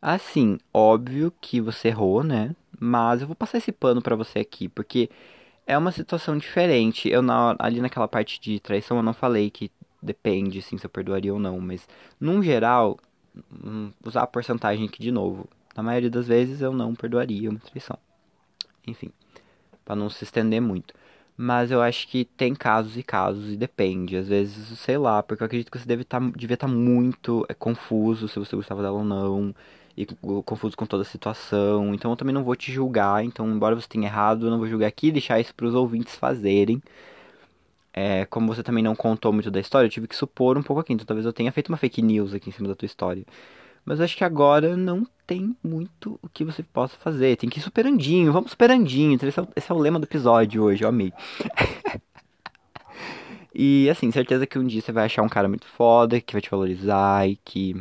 assim, 0.00 0.58
óbvio 0.72 1.32
que 1.40 1.60
você 1.60 1.88
errou, 1.88 2.22
né? 2.22 2.54
Mas 2.78 3.20
eu 3.20 3.26
vou 3.26 3.36
passar 3.36 3.58
esse 3.58 3.72
pano 3.72 4.02
para 4.02 4.16
você 4.16 4.38
aqui, 4.40 4.68
porque 4.68 5.10
é 5.66 5.76
uma 5.78 5.92
situação 5.92 6.36
diferente. 6.38 7.08
Eu 7.08 7.22
na, 7.22 7.56
ali 7.58 7.80
naquela 7.80 8.08
parte 8.08 8.40
de 8.40 8.60
traição 8.60 8.96
eu 8.96 9.02
não 9.02 9.14
falei 9.14 9.50
que 9.50 9.70
depende 10.02 10.62
sim 10.62 10.78
se 10.78 10.86
eu 10.86 10.90
perdoaria 10.90 11.32
ou 11.32 11.38
não, 11.38 11.60
mas 11.60 11.86
num 12.20 12.42
geral, 12.42 12.98
hum, 13.64 13.90
usar 14.04 14.22
a 14.22 14.26
porcentagem 14.26 14.86
aqui 14.86 15.00
de 15.00 15.10
novo. 15.10 15.48
Na 15.76 15.82
maioria 15.82 16.10
das 16.10 16.26
vezes 16.26 16.60
eu 16.60 16.72
não 16.72 16.94
perdoaria 16.94 17.50
uma 17.50 17.60
traição. 17.60 17.98
Enfim, 18.86 19.10
para 19.84 19.94
não 19.96 20.10
se 20.10 20.24
estender 20.24 20.60
muito. 20.60 20.94
Mas 21.36 21.70
eu 21.70 21.80
acho 21.80 22.06
que 22.08 22.24
tem 22.24 22.54
casos 22.54 22.98
e 22.98 23.02
casos 23.02 23.50
e 23.50 23.56
depende. 23.56 24.16
Às 24.16 24.28
vezes, 24.28 24.78
sei 24.78 24.98
lá, 24.98 25.22
porque 25.22 25.42
eu 25.42 25.46
acredito 25.46 25.70
que 25.70 25.78
você 25.78 25.86
deve 25.86 26.04
tá, 26.04 26.18
devia 26.36 26.54
estar 26.54 26.66
tá 26.66 26.72
muito 26.72 27.46
é, 27.48 27.54
confuso 27.54 28.28
se 28.28 28.38
você 28.38 28.54
gostava 28.54 28.82
dela 28.82 28.98
ou 28.98 29.04
não. 29.04 29.54
E 29.96 30.06
confuso 30.44 30.76
com 30.76 30.86
toda 30.86 31.02
a 31.02 31.06
situação. 31.06 31.94
Então 31.94 32.10
eu 32.10 32.16
também 32.16 32.34
não 32.34 32.44
vou 32.44 32.54
te 32.54 32.70
julgar. 32.70 33.24
Então, 33.24 33.48
embora 33.48 33.74
você 33.74 33.88
tenha 33.88 34.06
errado, 34.06 34.46
eu 34.46 34.50
não 34.50 34.58
vou 34.58 34.68
julgar 34.68 34.88
aqui 34.88 35.08
e 35.08 35.12
deixar 35.12 35.40
isso 35.40 35.54
para 35.54 35.66
os 35.66 35.74
ouvintes 35.74 36.14
fazerem. 36.14 36.82
É, 37.92 38.24
como 38.26 38.46
você 38.46 38.62
também 38.62 38.84
não 38.84 38.94
contou 38.94 39.32
muito 39.32 39.50
da 39.50 39.58
história, 39.60 39.86
eu 39.86 39.90
tive 39.90 40.06
que 40.06 40.14
supor 40.14 40.56
um 40.56 40.62
pouco 40.62 40.80
aqui. 40.80 40.92
Então 40.92 41.06
talvez 41.06 41.26
eu 41.26 41.32
tenha 41.32 41.52
feito 41.52 41.68
uma 41.68 41.76
fake 41.76 42.02
news 42.02 42.34
aqui 42.34 42.48
em 42.48 42.52
cima 42.52 42.68
da 42.68 42.74
tua 42.74 42.86
história. 42.86 43.24
Mas 43.84 44.00
acho 44.00 44.16
que 44.16 44.24
agora 44.24 44.76
não 44.76 45.06
tem 45.26 45.56
muito 45.62 46.18
o 46.22 46.28
que 46.28 46.44
você 46.44 46.62
possa 46.62 46.96
fazer. 46.96 47.36
Tem 47.36 47.48
que 47.48 47.58
ir 47.58 47.62
superandinho, 47.62 48.32
vamos 48.32 48.50
superandinho. 48.50 49.12
Então, 49.12 49.28
esse, 49.28 49.38
é 49.38 49.42
o, 49.42 49.48
esse 49.56 49.72
é 49.72 49.74
o 49.74 49.78
lema 49.78 49.98
do 49.98 50.04
episódio 50.04 50.62
hoje, 50.62 50.84
eu 50.84 50.88
amei. 50.88 51.12
e 53.54 53.88
assim, 53.90 54.10
certeza 54.10 54.46
que 54.46 54.58
um 54.58 54.66
dia 54.66 54.80
você 54.80 54.92
vai 54.92 55.06
achar 55.06 55.22
um 55.22 55.28
cara 55.28 55.48
muito 55.48 55.66
foda, 55.66 56.20
que 56.20 56.32
vai 56.32 56.42
te 56.42 56.50
valorizar 56.50 57.28
e 57.28 57.36
que. 57.36 57.74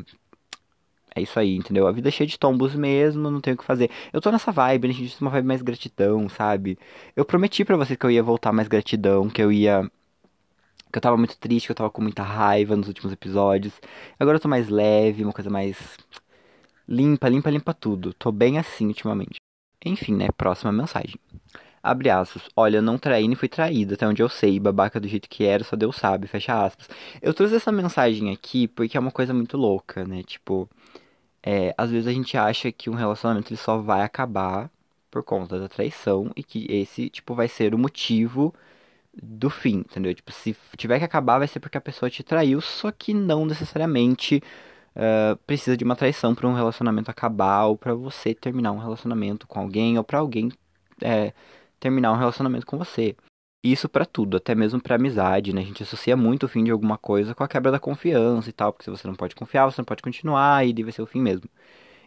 É 1.15 1.21
isso 1.21 1.39
aí, 1.39 1.55
entendeu? 1.55 1.87
A 1.87 1.91
vida 1.91 2.07
é 2.07 2.11
cheia 2.11 2.27
de 2.27 2.37
tombos 2.37 2.75
mesmo, 2.75 3.31
não 3.31 3.41
tenho 3.41 3.55
o 3.55 3.57
que 3.57 3.65
fazer. 3.65 3.89
Eu 4.13 4.21
tô 4.21 4.31
nessa 4.31 4.51
vibe, 4.51 4.87
né, 4.87 4.93
gente? 4.93 5.19
Uma 5.19 5.31
vibe 5.31 5.47
mais 5.47 5.61
gratidão, 5.61 6.29
sabe? 6.29 6.77
Eu 7.15 7.25
prometi 7.25 7.65
para 7.65 7.75
vocês 7.75 7.97
que 7.97 8.05
eu 8.05 8.11
ia 8.11 8.21
voltar 8.23 8.53
mais 8.53 8.67
gratidão, 8.67 9.27
que 9.27 9.41
eu 9.41 9.51
ia 9.51 9.89
que 10.91 10.97
eu 10.97 11.01
tava 11.01 11.17
muito 11.17 11.37
triste, 11.37 11.67
que 11.67 11.71
eu 11.71 11.75
tava 11.75 11.89
com 11.91 12.01
muita 12.01 12.23
raiva 12.23 12.75
nos 12.75 12.87
últimos 12.87 13.13
episódios. 13.13 13.73
Agora 14.19 14.37
eu 14.37 14.41
tô 14.41 14.47
mais 14.47 14.69
leve, 14.69 15.23
uma 15.23 15.33
coisa 15.33 15.49
mais 15.49 15.97
limpa, 16.87 17.29
limpa, 17.29 17.49
limpa 17.49 17.73
tudo. 17.73 18.13
Tô 18.13 18.31
bem 18.31 18.57
assim 18.57 18.87
ultimamente. 18.87 19.37
Enfim, 19.85 20.15
né? 20.15 20.27
Próxima 20.35 20.71
mensagem. 20.71 21.15
Abre 21.81 22.09
aspas. 22.09 22.43
Olha, 22.55 22.81
não 22.81 22.97
traí 22.97 23.27
nem 23.27 23.35
fui 23.35 23.47
traída, 23.47 23.93
até 23.95 24.07
onde 24.07 24.21
eu 24.21 24.29
sei. 24.29 24.59
Babaca 24.59 24.99
do 24.99 25.07
jeito 25.07 25.29
que 25.29 25.45
era, 25.45 25.63
só 25.63 25.75
Deus 25.75 25.95
sabe. 25.95 26.27
Fecha 26.27 26.65
aspas. 26.65 26.89
Eu 27.21 27.33
trouxe 27.33 27.55
essa 27.55 27.71
mensagem 27.71 28.31
aqui 28.31 28.67
porque 28.67 28.97
é 28.97 28.99
uma 28.99 29.11
coisa 29.11 29.33
muito 29.33 29.57
louca, 29.57 30.05
né? 30.05 30.23
Tipo, 30.23 30.69
é, 31.43 31.73
às 31.77 31.91
vezes 31.91 32.07
a 32.07 32.13
gente 32.13 32.37
acha 32.37 32.71
que 32.71 32.89
um 32.89 32.95
relacionamento 32.95 33.49
ele 33.51 33.57
só 33.57 33.77
vai 33.77 34.01
acabar 34.03 34.69
por 35.09 35.23
conta 35.23 35.59
da 35.59 35.67
traição 35.69 36.31
e 36.35 36.43
que 36.43 36.65
esse, 36.69 37.09
tipo, 37.09 37.33
vai 37.35 37.47
ser 37.47 37.73
o 37.73 37.77
motivo 37.79 38.53
do 39.13 39.49
fim, 39.49 39.79
entendeu? 39.79 40.13
Tipo, 40.13 40.31
se 40.31 40.55
tiver 40.77 40.99
que 40.99 41.05
acabar, 41.05 41.39
vai 41.39 41.47
ser 41.47 41.59
porque 41.59 41.77
a 41.77 41.81
pessoa 41.81 42.09
te 42.09 42.23
traiu, 42.23 42.61
só 42.61 42.91
que 42.91 43.13
não 43.13 43.45
necessariamente 43.45 44.41
uh, 44.95 45.35
precisa 45.45 45.75
de 45.75 45.83
uma 45.83 45.95
traição 45.95 46.35
para 46.35 46.47
um 46.47 46.53
relacionamento 46.53 47.09
acabar 47.11 47.65
ou 47.65 47.77
para 47.77 47.93
você 47.93 48.33
terminar 48.33 48.71
um 48.71 48.77
relacionamento 48.77 49.47
com 49.47 49.59
alguém 49.59 49.97
ou 49.97 50.03
para 50.03 50.19
alguém 50.19 50.51
é, 51.01 51.33
terminar 51.79 52.11
um 52.11 52.17
relacionamento 52.17 52.65
com 52.65 52.77
você. 52.77 53.15
Isso 53.61 53.89
para 53.89 54.05
tudo, 54.05 54.37
até 54.37 54.55
mesmo 54.55 54.81
para 54.81 54.95
amizade, 54.95 55.53
né? 55.53 55.61
A 55.61 55.65
gente 55.65 55.83
associa 55.83 56.15
muito 56.15 56.45
o 56.45 56.47
fim 56.47 56.63
de 56.63 56.71
alguma 56.71 56.97
coisa 56.97 57.35
com 57.35 57.43
a 57.43 57.47
quebra 57.47 57.71
da 57.71 57.79
confiança 57.79 58.49
e 58.49 58.53
tal, 58.53 58.71
porque 58.71 58.85
se 58.85 58.89
você 58.89 59.05
não 59.05 59.15
pode 59.15 59.35
confiar, 59.35 59.65
você 59.65 59.81
não 59.81 59.85
pode 59.85 60.01
continuar 60.01 60.65
e 60.65 60.71
deve 60.71 60.91
ser 60.93 61.01
o 61.01 61.05
fim 61.05 61.21
mesmo. 61.21 61.49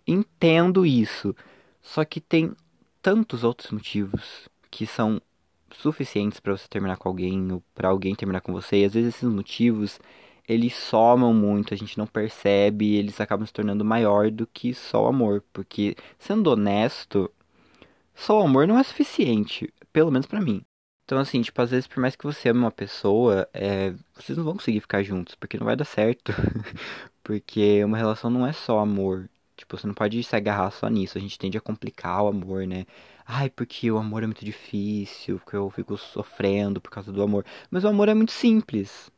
Entendo 0.06 0.87
isso, 0.87 1.35
só 1.82 2.04
que 2.04 2.21
tem 2.21 2.54
tantos 3.02 3.44
outros 3.44 3.71
motivos 3.71 4.49
que 4.71 4.87
são 4.87 5.21
suficientes 5.76 6.41
para 6.41 6.57
você 6.57 6.69
terminar 6.69 6.97
com 6.97 7.09
alguém 7.09 7.52
ou 7.52 7.62
para 7.75 7.88
alguém 7.88 8.14
terminar 8.14 8.41
com 8.41 8.52
você. 8.52 8.79
E 8.83 8.85
às 8.85 8.95
vezes 8.95 9.14
esses 9.14 9.29
motivos 9.29 9.99
eles 10.49 10.75
somam 10.75 11.33
muito, 11.33 11.73
a 11.73 11.76
gente 11.76 11.97
não 11.99 12.07
percebe, 12.07 12.95
eles 12.97 13.21
acabam 13.21 13.47
se 13.47 13.52
tornando 13.52 13.85
maior 13.85 14.31
do 14.31 14.47
que 14.47 14.75
só 14.75 15.05
o 15.05 15.07
amor, 15.09 15.43
porque 15.52 15.97
sendo 16.19 16.49
honesto, 16.50 17.31
só 18.14 18.41
o 18.41 18.45
amor 18.45 18.67
não 18.67 18.79
é 18.79 18.83
suficiente, 18.83 19.73
pelo 19.93 20.11
menos 20.11 20.26
para 20.26 20.41
mim. 20.41 20.62
Então 21.05 21.19
assim, 21.19 21.43
tipo, 21.43 21.61
às 21.62 21.71
vezes 21.71 21.87
por 21.87 22.00
mais 22.00 22.17
que 22.17 22.25
você 22.25 22.49
ame 22.50 22.61
uma 22.61 22.71
pessoa, 22.73 23.49
é, 23.52 23.93
vocês 24.14 24.37
não 24.38 24.45
vão 24.45 24.55
conseguir 24.55 24.81
ficar 24.81 25.02
juntos, 25.02 25.35
porque 25.35 25.59
não 25.59 25.67
vai 25.67 25.76
dar 25.76 25.85
certo. 25.85 26.33
porque 27.23 27.85
uma 27.85 27.97
relação 27.99 28.31
não 28.31 28.47
é 28.47 28.52
só 28.52 28.79
amor. 28.79 29.29
Tipo, 29.62 29.78
você 29.78 29.87
não 29.87 29.95
pode 29.95 30.21
se 30.25 30.35
agarrar 30.35 30.73
só 30.73 30.88
nisso. 30.88 31.16
A 31.16 31.21
gente 31.21 31.38
tende 31.38 31.57
a 31.57 31.61
complicar 31.61 32.25
o 32.25 32.26
amor, 32.28 32.66
né? 32.66 32.85
Ai, 33.25 33.49
porque 33.49 33.88
o 33.92 33.97
amor 33.97 34.25
é 34.25 34.26
muito 34.26 34.45
difícil, 34.45 35.38
porque 35.38 35.57
eu 35.57 35.71
fico 35.71 35.97
sofrendo 35.97 36.81
por 36.81 36.90
causa 36.90 37.12
do 37.12 37.23
amor. 37.23 37.45
Mas 37.71 37.85
o 37.85 37.88
amor 37.88 38.09
é 38.09 38.14
muito 38.14 38.33
simples, 38.33 39.09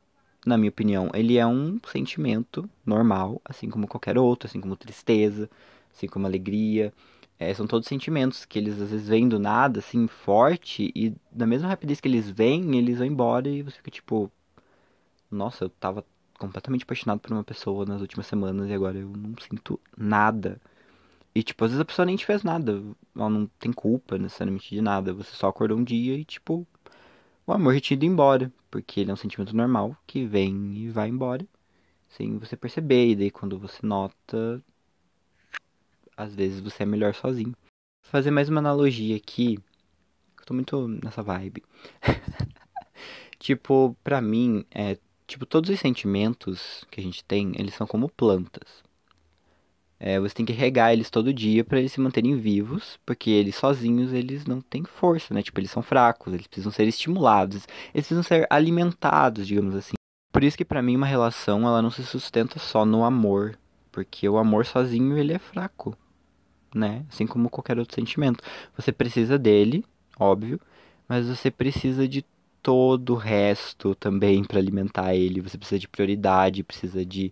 na 0.44 0.58
minha 0.58 0.68
opinião. 0.68 1.10
Ele 1.14 1.38
é 1.38 1.46
um 1.46 1.80
sentimento 1.90 2.68
normal, 2.84 3.40
assim 3.42 3.70
como 3.70 3.88
qualquer 3.88 4.18
outro, 4.18 4.46
assim 4.46 4.60
como 4.60 4.76
tristeza, 4.76 5.48
assim 5.94 6.06
como 6.06 6.26
alegria. 6.26 6.92
É, 7.38 7.52
são 7.54 7.66
todos 7.66 7.88
sentimentos 7.88 8.44
que 8.44 8.58
eles 8.58 8.78
às 8.80 8.90
vezes 8.90 9.08
vêm 9.08 9.26
do 9.28 9.38
nada, 9.38 9.78
assim, 9.80 10.06
forte, 10.06 10.92
e 10.94 11.14
da 11.32 11.46
mesma 11.46 11.68
rapidez 11.68 12.00
que 12.00 12.08
eles 12.08 12.28
vêm, 12.30 12.76
eles 12.76 12.98
vão 12.98 13.06
embora 13.06 13.48
e 13.48 13.62
você 13.62 13.76
fica 13.78 13.90
tipo. 13.90 14.30
Nossa, 15.30 15.64
eu 15.64 15.68
tava 15.70 16.04
completamente 16.38 16.84
apaixonado 16.84 17.20
por 17.20 17.32
uma 17.32 17.44
pessoa 17.44 17.84
nas 17.86 18.00
últimas 18.00 18.26
semanas 18.26 18.68
e 18.68 18.72
agora 18.72 18.98
eu 18.98 19.08
não 19.08 19.34
sinto 19.40 19.80
nada. 19.96 20.60
E, 21.34 21.42
tipo, 21.42 21.64
às 21.64 21.72
vezes 21.72 21.80
a 21.80 21.84
pessoa 21.84 22.06
nem 22.06 22.16
te 22.16 22.24
fez 22.24 22.44
nada. 22.44 22.80
Ela 23.16 23.28
não 23.28 23.46
tem 23.58 23.72
culpa 23.72 24.16
necessariamente 24.16 24.70
de 24.70 24.80
nada. 24.80 25.12
Você 25.12 25.34
só 25.34 25.48
acordou 25.48 25.76
um 25.76 25.82
dia 25.84 26.14
e, 26.16 26.24
tipo, 26.24 26.66
o 27.46 27.52
amor 27.52 27.74
já 27.74 27.80
tinha 27.80 27.96
ido 27.96 28.04
embora. 28.04 28.52
Porque 28.70 29.00
ele 29.00 29.10
é 29.10 29.14
um 29.14 29.16
sentimento 29.16 29.54
normal 29.56 29.96
que 30.06 30.24
vem 30.24 30.76
e 30.76 30.90
vai 30.90 31.08
embora. 31.08 31.44
Sem 32.08 32.38
você 32.38 32.56
perceber. 32.56 33.10
E 33.10 33.16
daí 33.16 33.30
quando 33.32 33.58
você 33.58 33.84
nota, 33.84 34.62
às 36.16 36.34
vezes 36.34 36.60
você 36.60 36.84
é 36.84 36.86
melhor 36.86 37.14
sozinho. 37.14 37.52
Vou 38.04 38.10
fazer 38.10 38.30
mais 38.30 38.48
uma 38.48 38.60
analogia 38.60 39.16
aqui. 39.16 39.58
Eu 40.38 40.44
tô 40.46 40.54
muito 40.54 40.86
nessa 40.86 41.22
vibe. 41.22 41.64
tipo, 43.40 43.96
pra 44.04 44.20
mim, 44.20 44.64
é. 44.70 44.98
Tipo, 45.26 45.46
todos 45.46 45.70
os 45.70 45.80
sentimentos 45.80 46.84
que 46.90 47.00
a 47.00 47.02
gente 47.02 47.24
tem, 47.24 47.52
eles 47.56 47.74
são 47.74 47.86
como 47.86 48.08
plantas. 48.08 48.82
É, 49.98 50.20
você 50.20 50.34
tem 50.34 50.44
que 50.44 50.52
regar 50.52 50.92
eles 50.92 51.08
todo 51.08 51.32
dia 51.32 51.64
para 51.64 51.78
eles 51.78 51.92
se 51.92 52.00
manterem 52.00 52.36
vivos, 52.36 52.98
porque 53.06 53.30
eles 53.30 53.54
sozinhos 53.54 54.12
eles 54.12 54.44
não 54.44 54.60
têm 54.60 54.84
força, 54.84 55.32
né? 55.32 55.42
Tipo, 55.42 55.60
eles 55.60 55.70
são 55.70 55.82
fracos, 55.82 56.34
eles 56.34 56.46
precisam 56.46 56.70
ser 56.70 56.86
estimulados, 56.86 57.66
eles 57.94 58.06
precisam 58.06 58.22
ser 58.22 58.46
alimentados, 58.50 59.46
digamos 59.46 59.74
assim. 59.74 59.94
Por 60.30 60.42
isso 60.42 60.56
que 60.58 60.64
para 60.64 60.82
mim 60.82 60.96
uma 60.96 61.06
relação 61.06 61.66
ela 61.66 61.80
não 61.80 61.90
se 61.90 62.02
sustenta 62.04 62.58
só 62.58 62.84
no 62.84 63.04
amor, 63.04 63.58
porque 63.90 64.28
o 64.28 64.36
amor 64.36 64.66
sozinho 64.66 65.16
ele 65.16 65.32
é 65.32 65.38
fraco, 65.38 65.96
né? 66.74 67.06
Assim 67.08 67.26
como 67.26 67.48
qualquer 67.48 67.78
outro 67.78 67.94
sentimento. 67.94 68.42
Você 68.76 68.92
precisa 68.92 69.38
dele, 69.38 69.84
óbvio, 70.18 70.60
mas 71.08 71.26
você 71.28 71.50
precisa 71.50 72.06
de 72.06 72.24
todo 72.64 73.10
o 73.12 73.16
resto 73.16 73.94
também 73.94 74.42
para 74.42 74.58
alimentar 74.58 75.14
ele. 75.14 75.42
Você 75.42 75.58
precisa 75.58 75.78
de 75.78 75.86
prioridade, 75.86 76.64
precisa 76.64 77.04
de 77.04 77.30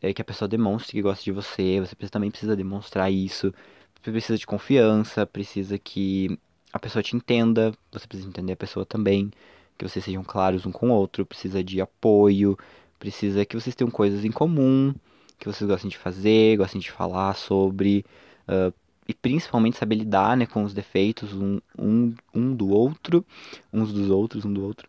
é, 0.00 0.14
que 0.14 0.22
a 0.22 0.24
pessoa 0.24 0.48
demonstre 0.48 0.92
que 0.92 1.02
gosta 1.02 1.24
de 1.24 1.32
você, 1.32 1.80
você 1.80 1.96
também 2.08 2.30
precisa 2.30 2.54
demonstrar 2.56 3.12
isso. 3.12 3.52
Você 4.00 4.12
precisa 4.12 4.38
de 4.38 4.46
confiança, 4.46 5.26
precisa 5.26 5.78
que 5.78 6.38
a 6.72 6.78
pessoa 6.78 7.02
te 7.02 7.16
entenda, 7.16 7.74
você 7.90 8.06
precisa 8.06 8.28
entender 8.28 8.52
a 8.52 8.56
pessoa 8.56 8.86
também, 8.86 9.32
que 9.76 9.86
vocês 9.88 10.04
sejam 10.04 10.22
claros 10.22 10.64
um 10.64 10.70
com 10.72 10.90
o 10.90 10.94
outro, 10.94 11.26
precisa 11.26 11.62
de 11.62 11.80
apoio, 11.80 12.56
precisa 13.00 13.44
que 13.44 13.56
vocês 13.56 13.74
tenham 13.74 13.90
coisas 13.90 14.24
em 14.24 14.30
comum, 14.30 14.94
que 15.40 15.46
vocês 15.46 15.68
gostem 15.68 15.90
de 15.90 15.98
fazer, 15.98 16.56
gostem 16.56 16.80
de 16.80 16.90
falar 16.90 17.34
sobre, 17.34 18.04
uh, 18.48 18.72
e 19.06 19.14
principalmente 19.14 19.78
saber 19.78 19.96
lidar 19.96 20.36
né, 20.36 20.46
com 20.46 20.62
os 20.62 20.72
defeitos 20.72 21.32
um, 21.32 21.60
um, 21.78 22.14
um 22.34 22.54
do 22.54 22.68
outro, 22.70 23.24
uns 23.72 23.92
dos 23.92 24.10
outros, 24.10 24.44
um 24.44 24.52
do 24.52 24.64
outro. 24.64 24.88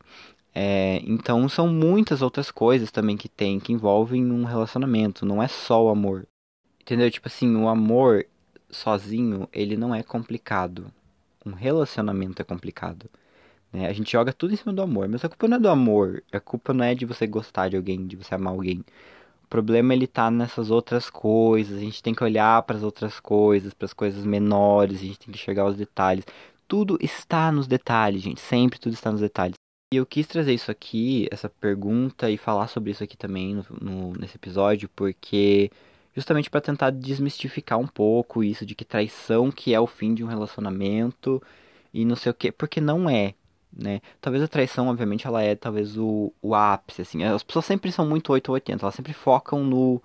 É, 0.55 1.01
então 1.05 1.49
são 1.49 1.67
muitas 1.67 2.21
outras 2.21 2.51
coisas 2.51 2.91
também 2.91 3.17
que 3.17 3.27
tem, 3.27 3.59
que 3.59 3.73
envolvem 3.73 4.31
um 4.31 4.43
relacionamento, 4.43 5.25
não 5.25 5.41
é 5.41 5.47
só 5.47 5.83
o 5.83 5.89
amor. 5.89 6.27
Entendeu? 6.79 7.09
Tipo 7.09 7.27
assim, 7.27 7.55
o 7.55 7.67
amor 7.67 8.25
sozinho, 8.69 9.47
ele 9.53 9.77
não 9.77 9.95
é 9.95 10.03
complicado. 10.03 10.91
Um 11.45 11.51
relacionamento 11.51 12.41
é 12.41 12.45
complicado. 12.45 13.09
Né? 13.71 13.87
A 13.87 13.93
gente 13.93 14.11
joga 14.11 14.31
tudo 14.31 14.53
em 14.53 14.57
cima 14.57 14.73
do 14.73 14.81
amor, 14.81 15.07
mas 15.07 15.25
a 15.25 15.29
culpa 15.29 15.47
não 15.47 15.57
é 15.57 15.59
do 15.59 15.69
amor, 15.69 16.23
a 16.31 16.39
culpa 16.39 16.73
não 16.73 16.85
é 16.85 16.93
de 16.93 17.05
você 17.05 17.25
gostar 17.25 17.69
de 17.69 17.77
alguém, 17.77 18.05
de 18.05 18.15
você 18.15 18.35
amar 18.35 18.53
alguém. 18.53 18.83
O 19.53 19.61
problema 19.61 19.93
ele 19.93 20.07
tá 20.07 20.31
nessas 20.31 20.71
outras 20.71 21.11
coisas. 21.11 21.77
A 21.77 21.79
gente 21.79 22.01
tem 22.01 22.11
que 22.11 22.23
olhar 22.23 22.63
para 22.63 22.75
as 22.75 22.81
outras 22.81 23.19
coisas, 23.19 23.71
para 23.71 23.85
as 23.85 23.93
coisas 23.93 24.25
menores, 24.25 24.97
a 24.97 25.05
gente 25.05 25.19
tem 25.19 25.31
que 25.31 25.39
enxergar 25.39 25.67
os 25.67 25.77
detalhes. 25.77 26.25
Tudo 26.67 26.97
está 26.99 27.51
nos 27.51 27.67
detalhes, 27.67 28.23
gente. 28.23 28.41
Sempre 28.41 28.79
tudo 28.79 28.93
está 28.93 29.11
nos 29.11 29.21
detalhes. 29.21 29.53
E 29.93 29.97
eu 29.97 30.07
quis 30.07 30.25
trazer 30.25 30.55
isso 30.55 30.71
aqui, 30.71 31.27
essa 31.29 31.47
pergunta, 31.47 32.31
e 32.31 32.35
falar 32.35 32.65
sobre 32.65 32.89
isso 32.89 33.03
aqui 33.03 33.15
também 33.15 33.53
no, 33.53 33.65
no 33.79 34.13
nesse 34.13 34.37
episódio, 34.37 34.89
porque 34.95 35.69
justamente 36.15 36.49
para 36.49 36.59
tentar 36.59 36.89
desmistificar 36.89 37.77
um 37.77 37.85
pouco 37.85 38.43
isso 38.43 38.65
de 38.65 38.73
que 38.73 38.83
traição 38.83 39.51
que 39.51 39.71
é 39.71 39.79
o 39.79 39.85
fim 39.85 40.15
de 40.15 40.23
um 40.23 40.27
relacionamento 40.27 41.39
e 41.93 42.03
não 42.05 42.15
sei 42.15 42.31
o 42.31 42.33
que, 42.33 42.51
porque 42.51 42.81
não 42.81 43.07
é, 43.07 43.35
né? 43.75 44.01
Talvez 44.21 44.43
a 44.43 44.47
traição, 44.47 44.87
obviamente, 44.87 45.27
ela 45.27 45.41
é 45.41 45.55
talvez 45.55 45.97
o, 45.97 46.31
o 46.41 46.55
ápice, 46.55 47.01
assim. 47.01 47.23
As 47.23 47.43
pessoas 47.43 47.65
sempre 47.65 47.91
são 47.91 48.07
muito 48.07 48.31
8 48.31 48.49
ou 48.49 48.55
80, 48.55 48.83
elas 48.85 48.95
sempre 48.95 49.13
focam 49.13 49.63
no, 49.63 50.01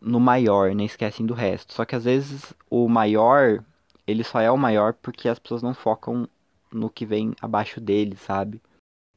no 0.00 0.20
maior, 0.20 0.74
nem 0.74 0.86
esquecem 0.86 1.26
do 1.26 1.34
resto. 1.34 1.72
Só 1.74 1.84
que 1.84 1.96
às 1.96 2.04
vezes 2.04 2.54
o 2.70 2.88
maior, 2.88 3.62
ele 4.06 4.24
só 4.24 4.40
é 4.40 4.50
o 4.50 4.56
maior 4.58 4.94
porque 4.94 5.28
as 5.28 5.38
pessoas 5.38 5.62
não 5.62 5.74
focam 5.74 6.28
no 6.72 6.90
que 6.90 7.06
vem 7.06 7.34
abaixo 7.40 7.80
dele, 7.80 8.16
sabe? 8.16 8.60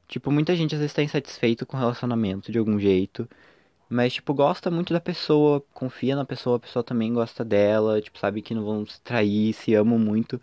Tipo, 0.07 0.31
muita 0.31 0.55
gente 0.55 0.75
às 0.75 0.79
vezes 0.81 0.93
tá 0.93 1.03
insatisfeito 1.03 1.65
com 1.65 1.77
o 1.77 1.79
relacionamento 1.79 2.51
de 2.51 2.57
algum 2.59 2.79
jeito. 2.79 3.29
Mas, 3.89 4.13
tipo, 4.13 4.33
gosta 4.33 4.69
muito 4.71 4.93
da 4.93 5.01
pessoa, 5.01 5.63
confia 5.73 6.15
na 6.15 6.25
pessoa, 6.25 6.57
a 6.57 6.59
pessoa 6.59 6.83
também 6.83 7.13
gosta 7.13 7.43
dela, 7.43 8.01
tipo, 8.01 8.19
sabe 8.19 8.41
que 8.41 8.53
não 8.53 8.63
vão 8.63 8.85
se 8.85 9.01
trair, 9.01 9.53
se 9.53 9.73
amam 9.73 9.97
muito. 9.99 10.39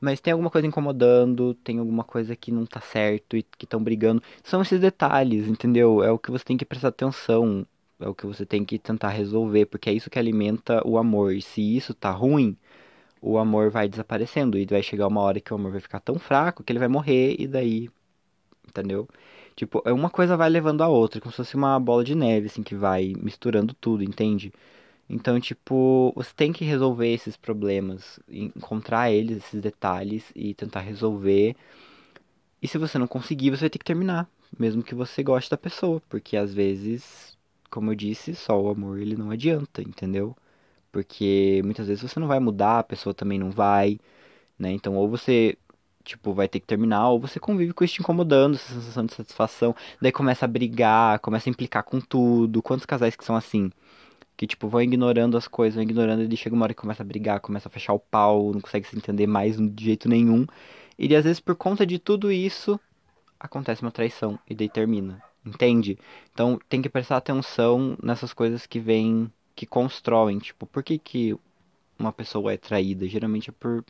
Mas 0.00 0.20
tem 0.20 0.32
alguma 0.32 0.50
coisa 0.50 0.66
incomodando, 0.66 1.54
tem 1.54 1.78
alguma 1.78 2.04
coisa 2.04 2.34
que 2.36 2.50
não 2.50 2.64
tá 2.66 2.80
certo 2.80 3.36
e 3.36 3.42
que 3.42 3.64
estão 3.64 3.82
brigando. 3.82 4.22
São 4.42 4.62
esses 4.62 4.80
detalhes, 4.80 5.46
entendeu? 5.48 6.02
É 6.02 6.10
o 6.10 6.18
que 6.18 6.30
você 6.30 6.44
tem 6.44 6.56
que 6.56 6.64
prestar 6.64 6.88
atenção, 6.88 7.66
é 8.00 8.08
o 8.08 8.14
que 8.14 8.26
você 8.26 8.46
tem 8.46 8.64
que 8.64 8.78
tentar 8.78 9.10
resolver, 9.10 9.66
porque 9.66 9.90
é 9.90 9.92
isso 9.92 10.10
que 10.10 10.18
alimenta 10.18 10.86
o 10.86 10.98
amor. 10.98 11.34
E 11.34 11.42
se 11.42 11.60
isso 11.76 11.94
tá 11.94 12.10
ruim, 12.10 12.56
o 13.22 13.38
amor 13.38 13.70
vai 13.70 13.88
desaparecendo 13.88 14.58
e 14.58 14.66
vai 14.66 14.82
chegar 14.82 15.08
uma 15.08 15.20
hora 15.22 15.40
que 15.40 15.52
o 15.52 15.56
amor 15.56 15.72
vai 15.72 15.80
ficar 15.80 16.00
tão 16.00 16.18
fraco 16.18 16.64
que 16.64 16.72
ele 16.72 16.78
vai 16.78 16.88
morrer 16.88 17.36
e 17.38 17.46
daí 17.46 17.90
entendeu? 18.68 19.08
Tipo, 19.56 19.82
é 19.84 19.92
uma 19.92 20.10
coisa 20.10 20.36
vai 20.36 20.48
levando 20.48 20.82
a 20.82 20.88
outra, 20.88 21.20
como 21.20 21.32
se 21.32 21.36
fosse 21.38 21.56
uma 21.56 21.78
bola 21.78 22.04
de 22.04 22.14
neve, 22.14 22.46
assim, 22.46 22.62
que 22.62 22.74
vai 22.74 23.12
misturando 23.18 23.74
tudo, 23.74 24.02
entende? 24.02 24.52
Então, 25.12 25.40
tipo, 25.40 26.12
você 26.14 26.30
tem 26.36 26.52
que 26.52 26.64
resolver 26.64 27.12
esses 27.12 27.36
problemas, 27.36 28.20
encontrar 28.28 29.10
eles, 29.10 29.38
esses 29.38 29.60
detalhes 29.60 30.30
e 30.36 30.54
tentar 30.54 30.80
resolver. 30.80 31.56
E 32.62 32.68
se 32.68 32.78
você 32.78 32.96
não 32.96 33.08
conseguir, 33.08 33.50
você 33.50 33.62
vai 33.62 33.70
ter 33.70 33.78
que 33.78 33.84
terminar, 33.84 34.28
mesmo 34.58 34.82
que 34.84 34.94
você 34.94 35.22
goste 35.22 35.50
da 35.50 35.56
pessoa, 35.56 36.00
porque 36.08 36.36
às 36.36 36.54
vezes, 36.54 37.36
como 37.70 37.90
eu 37.90 37.94
disse, 37.96 38.36
só 38.36 38.60
o 38.60 38.68
amor 38.68 39.00
ele 39.00 39.16
não 39.16 39.30
adianta, 39.32 39.82
entendeu? 39.82 40.36
Porque 40.92 41.62
muitas 41.64 41.88
vezes 41.88 42.02
você 42.02 42.20
não 42.20 42.28
vai 42.28 42.40
mudar, 42.40 42.80
a 42.80 42.84
pessoa 42.84 43.14
também 43.14 43.38
não 43.38 43.50
vai, 43.50 43.98
né? 44.58 44.72
Então, 44.72 44.96
ou 44.96 45.08
você 45.08 45.58
tipo, 46.04 46.32
vai 46.34 46.48
ter 46.48 46.60
que 46.60 46.66
terminar, 46.66 47.10
ou 47.10 47.20
você 47.20 47.40
convive 47.40 47.72
com 47.74 47.84
isso 47.84 47.94
te 47.94 48.00
incomodando, 48.02 48.54
essa 48.56 48.74
sensação 48.74 49.06
de 49.06 49.14
satisfação, 49.14 49.74
daí 50.00 50.12
começa 50.12 50.44
a 50.44 50.48
brigar, 50.48 51.18
começa 51.20 51.48
a 51.48 51.52
implicar 51.52 51.84
com 51.84 52.00
tudo. 52.00 52.62
Quantos 52.62 52.86
casais 52.86 53.16
que 53.16 53.24
são 53.24 53.36
assim? 53.36 53.70
Que, 54.40 54.46
tipo, 54.46 54.68
vão 54.68 54.80
ignorando 54.80 55.36
as 55.36 55.46
coisas, 55.46 55.74
vão 55.74 55.82
ignorando, 55.82 56.22
e 56.22 56.34
chega 56.34 56.56
uma 56.56 56.64
hora 56.64 56.72
que 56.72 56.80
começa 56.80 57.02
a 57.02 57.06
brigar, 57.06 57.40
começa 57.40 57.68
a 57.68 57.70
fechar 57.70 57.92
o 57.92 57.98
pau, 57.98 58.54
não 58.54 58.60
consegue 58.62 58.86
se 58.88 58.96
entender 58.96 59.26
mais 59.26 59.58
de 59.58 59.84
jeito 59.84 60.08
nenhum. 60.08 60.46
E 60.98 61.14
às 61.14 61.24
vezes, 61.24 61.40
por 61.40 61.54
conta 61.54 61.84
de 61.84 61.98
tudo 61.98 62.32
isso, 62.32 62.80
acontece 63.38 63.82
uma 63.82 63.90
traição, 63.90 64.38
e 64.48 64.54
daí 64.54 64.70
termina. 64.70 65.22
Entende? 65.44 65.98
Então 66.32 66.58
tem 66.70 66.80
que 66.80 66.88
prestar 66.88 67.18
atenção 67.18 67.98
nessas 68.02 68.32
coisas 68.32 68.66
que 68.66 68.80
vêm, 68.80 69.30
que 69.54 69.66
constroem. 69.66 70.38
Tipo, 70.38 70.64
por 70.66 70.82
que, 70.82 70.98
que 70.98 71.36
uma 71.98 72.10
pessoa 72.10 72.54
é 72.54 72.56
traída? 72.56 73.06
Geralmente 73.06 73.50
é 73.50 73.52
por 73.52 73.84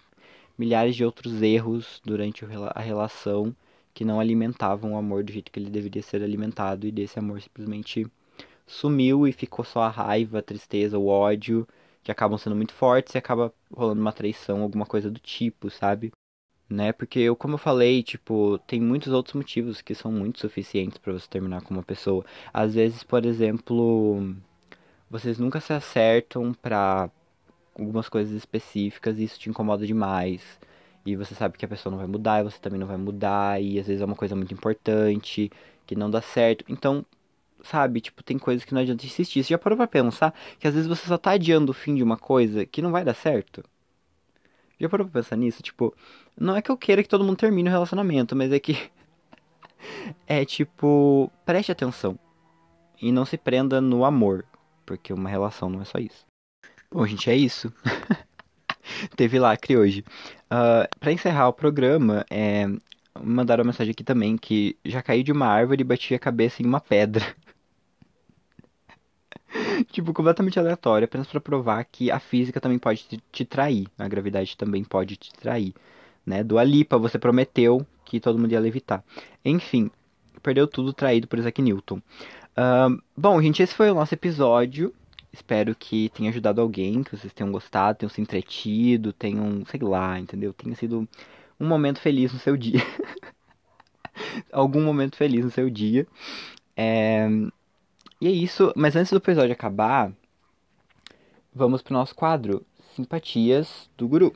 milhares 0.59 0.97
de 0.97 1.05
outros 1.05 1.43
erros 1.43 2.01
durante 2.05 2.45
a 2.75 2.81
relação 2.81 3.55
que 3.95 4.05
não 4.05 4.19
alimentavam 4.19 4.95
o 4.95 4.97
amor 4.97 5.23
do 5.23 5.33
jeito 5.33 5.53
que 5.53 5.61
ele 5.61 5.71
deveria 5.71 6.03
ser 6.03 6.25
alimentado 6.25 6.89
e 6.89 6.91
desse 6.91 7.21
amor 7.21 7.41
simplesmente 7.41 8.05
sumiu 8.71 9.27
e 9.27 9.33
ficou 9.33 9.65
só 9.65 9.83
a 9.83 9.89
raiva, 9.89 10.39
a 10.39 10.43
tristeza, 10.43 10.99
o 10.99 11.07
ódio, 11.07 11.67
que 12.03 12.11
acabam 12.13 12.39
sendo 12.39 12.57
muito 12.57 12.73
fortes 12.73 13.15
e 13.15 13.19
acaba 13.19 13.53
rolando 13.73 14.01
uma 14.01 14.13
traição, 14.13 14.63
alguma 14.63 14.87
coisa 14.87 15.11
do 15.11 15.21
tipo, 15.21 15.71
sabe? 15.71 16.13
Né? 16.69 16.93
Porque 16.93 17.19
eu, 17.21 17.37
como 17.37 17.55
eu 17.55 17.59
falei, 17.59 18.03
tipo, 18.03 18.59
tem 18.67 18.81
muitos 18.81 19.13
outros 19.13 19.35
motivos 19.35 19.83
que 19.83 19.95
são 19.95 20.13
muito 20.13 20.41
suficientes 20.41 20.99
para 20.99 21.13
você 21.13 21.29
terminar 21.29 21.63
com 21.63 21.75
uma 21.75 21.83
pessoa. 21.83 22.25
Às 22.53 22.75
vezes, 22.75 23.03
por 23.03 23.27
exemplo, 23.27 24.37
vocês 25.11 25.39
nunca 25.39 25.61
se 25.61 25.73
acertam 25.73 26.55
pra 26.55 27.11
algumas 27.79 28.09
coisas 28.09 28.35
específicas 28.35 29.19
e 29.19 29.25
isso 29.25 29.39
te 29.39 29.51
incomoda 29.51 29.87
demais. 29.87 30.61
E 31.05 31.17
você 31.17 31.35
sabe 31.35 31.59
que 31.59 31.65
a 31.65 31.69
pessoa 31.69 31.91
não 31.91 31.99
vai 31.99 32.07
mudar, 32.07 32.41
e 32.41 32.45
você 32.45 32.59
também 32.61 32.79
não 32.79 32.87
vai 32.87 32.97
mudar, 32.97 33.61
e 33.63 33.79
às 33.79 33.87
vezes 33.87 34.03
é 34.03 34.05
uma 34.05 34.17
coisa 34.17 34.37
muito 34.37 34.53
importante, 34.55 35.51
que 35.87 35.97
não 35.97 36.11
dá 36.11 36.21
certo. 36.23 36.65
Então, 36.69 37.05
sabe, 37.63 38.01
tipo, 38.01 38.23
tem 38.23 38.39
coisas 38.39 38.65
que 38.65 38.75
não 38.75 38.81
adianta 38.81 39.05
insistir. 39.05 39.43
Você 39.43 39.51
já 39.51 39.59
parou 39.59 39.77
pra 39.77 39.87
pensar 39.87 40.35
que 40.59 40.67
às 40.67 40.75
vezes 40.75 40.89
você 40.89 41.07
só 41.07 41.19
tá 41.19 41.33
adiando 41.33 41.71
o 41.71 41.75
fim 41.75 41.95
de 41.95 42.03
uma 42.03 42.17
coisa 42.17 42.65
que 42.67 42.83
não 42.83 42.91
vai 42.91 43.05
dar 43.05 43.15
certo? 43.15 43.65
Já 44.79 44.89
parou 44.89 45.07
pra 45.07 45.21
pensar 45.21 45.37
nisso? 45.37 45.63
Tipo, 45.63 45.95
não 46.39 46.57
é 46.57 46.63
que 46.63 46.71
eu 46.71 46.77
queira 46.77 47.03
que 47.03 47.09
todo 47.09 47.25
mundo 47.25 47.37
termine 47.37 47.69
o 47.69 47.73
relacionamento, 47.73 48.35
mas 48.35 48.51
é 48.51 48.59
que. 48.59 48.91
é 50.27 50.45
tipo, 50.45 51.31
preste 51.45 51.71
atenção. 51.71 52.19
E 53.01 53.13
não 53.13 53.25
se 53.25 53.37
prenda 53.37 53.81
no 53.81 54.05
amor. 54.05 54.45
Porque 54.87 55.13
uma 55.13 55.29
relação 55.29 55.69
não 55.69 55.83
é 55.83 55.85
só 55.85 55.99
isso. 55.99 56.27
Bom, 56.91 57.07
gente, 57.07 57.31
é 57.31 57.37
isso. 57.37 57.73
Teve 59.17 59.39
lacre 59.39 59.77
hoje. 59.77 60.05
Uh, 60.47 60.89
para 60.99 61.13
encerrar 61.13 61.49
o 61.49 61.53
programa, 61.53 62.25
é, 62.29 62.67
mandaram 63.23 63.63
uma 63.63 63.69
mensagem 63.69 63.93
aqui 63.93 64.03
também 64.03 64.37
que 64.37 64.77
já 64.85 65.03
caí 65.03 65.23
de 65.23 65.33
uma 65.33 65.47
árvore 65.47 65.83
e 65.83 65.85
bati 65.85 66.15
a 66.15 66.19
cabeça 66.19 66.63
em 66.63 66.67
uma 66.67 66.81
pedra. 66.81 67.25
tipo, 69.91 70.13
completamente 70.13 70.59
aleatório, 70.59 71.05
apenas 71.05 71.27
para 71.27 71.41
provar 71.41 71.85
que 71.85 72.11
a 72.11 72.19
física 72.19 72.61
também 72.61 72.79
pode 72.79 73.07
te, 73.33 73.45
trair, 73.45 73.87
a 73.99 74.09
gravidade 74.09 74.57
também 74.57 74.85
pode 74.85 75.17
te 75.17 75.33
trair, 75.33 75.75
né? 76.25 76.43
Do 76.43 76.59
Alipa, 76.59 76.99
você 76.99 77.19
prometeu 77.19 77.87
que 78.05 78.21
todo 78.21 78.39
mundo 78.39 78.53
ia 78.53 78.61
levitar. 78.61 79.05
Enfim, 79.45 79.91
perdeu 80.43 80.67
tudo 80.67 80.93
traído 80.93 81.27
por 81.29 81.39
Isaac 81.39 81.61
Newton. 81.63 82.01
Bom, 83.17 83.41
gente, 83.41 83.63
esse 83.63 83.75
foi 83.75 83.91
o 83.91 83.95
nosso 83.95 84.15
episódio. 84.15 84.93
Espero 85.33 85.75
que 85.75 86.09
tenha 86.11 86.31
ajudado 86.31 86.61
alguém, 86.61 87.05
que 87.05 87.17
vocês 87.17 87.33
tenham 87.33 87.53
gostado, 87.53 87.99
tenham 87.99 88.11
se 88.11 88.21
entretido, 88.21 89.13
tenham, 89.13 89.65
sei 89.67 89.81
lá, 89.81 90.19
entendeu? 90.19 90.53
Tenha 90.53 90.75
sido 90.75 91.09
um 91.59 91.67
momento 91.67 92.01
feliz 92.01 92.33
no 92.33 92.39
seu 92.39 92.57
dia. 92.57 92.81
Algum 94.53 94.83
momento 94.83 95.17
feliz 95.17 95.45
no 95.45 95.51
seu 95.51 95.71
dia. 95.71 96.07
É... 96.77 97.29
E 98.21 98.29
é 98.29 98.31
isso, 98.31 98.71
mas 98.77 98.95
antes 98.97 99.11
do 99.11 99.17
episódio 99.17 99.51
acabar, 99.51 100.13
vamos 101.55 101.81
pro 101.81 101.95
nosso 101.95 102.15
quadro 102.15 102.67
Simpatias 102.95 103.89
do 103.97 104.07
Guru. 104.07 104.35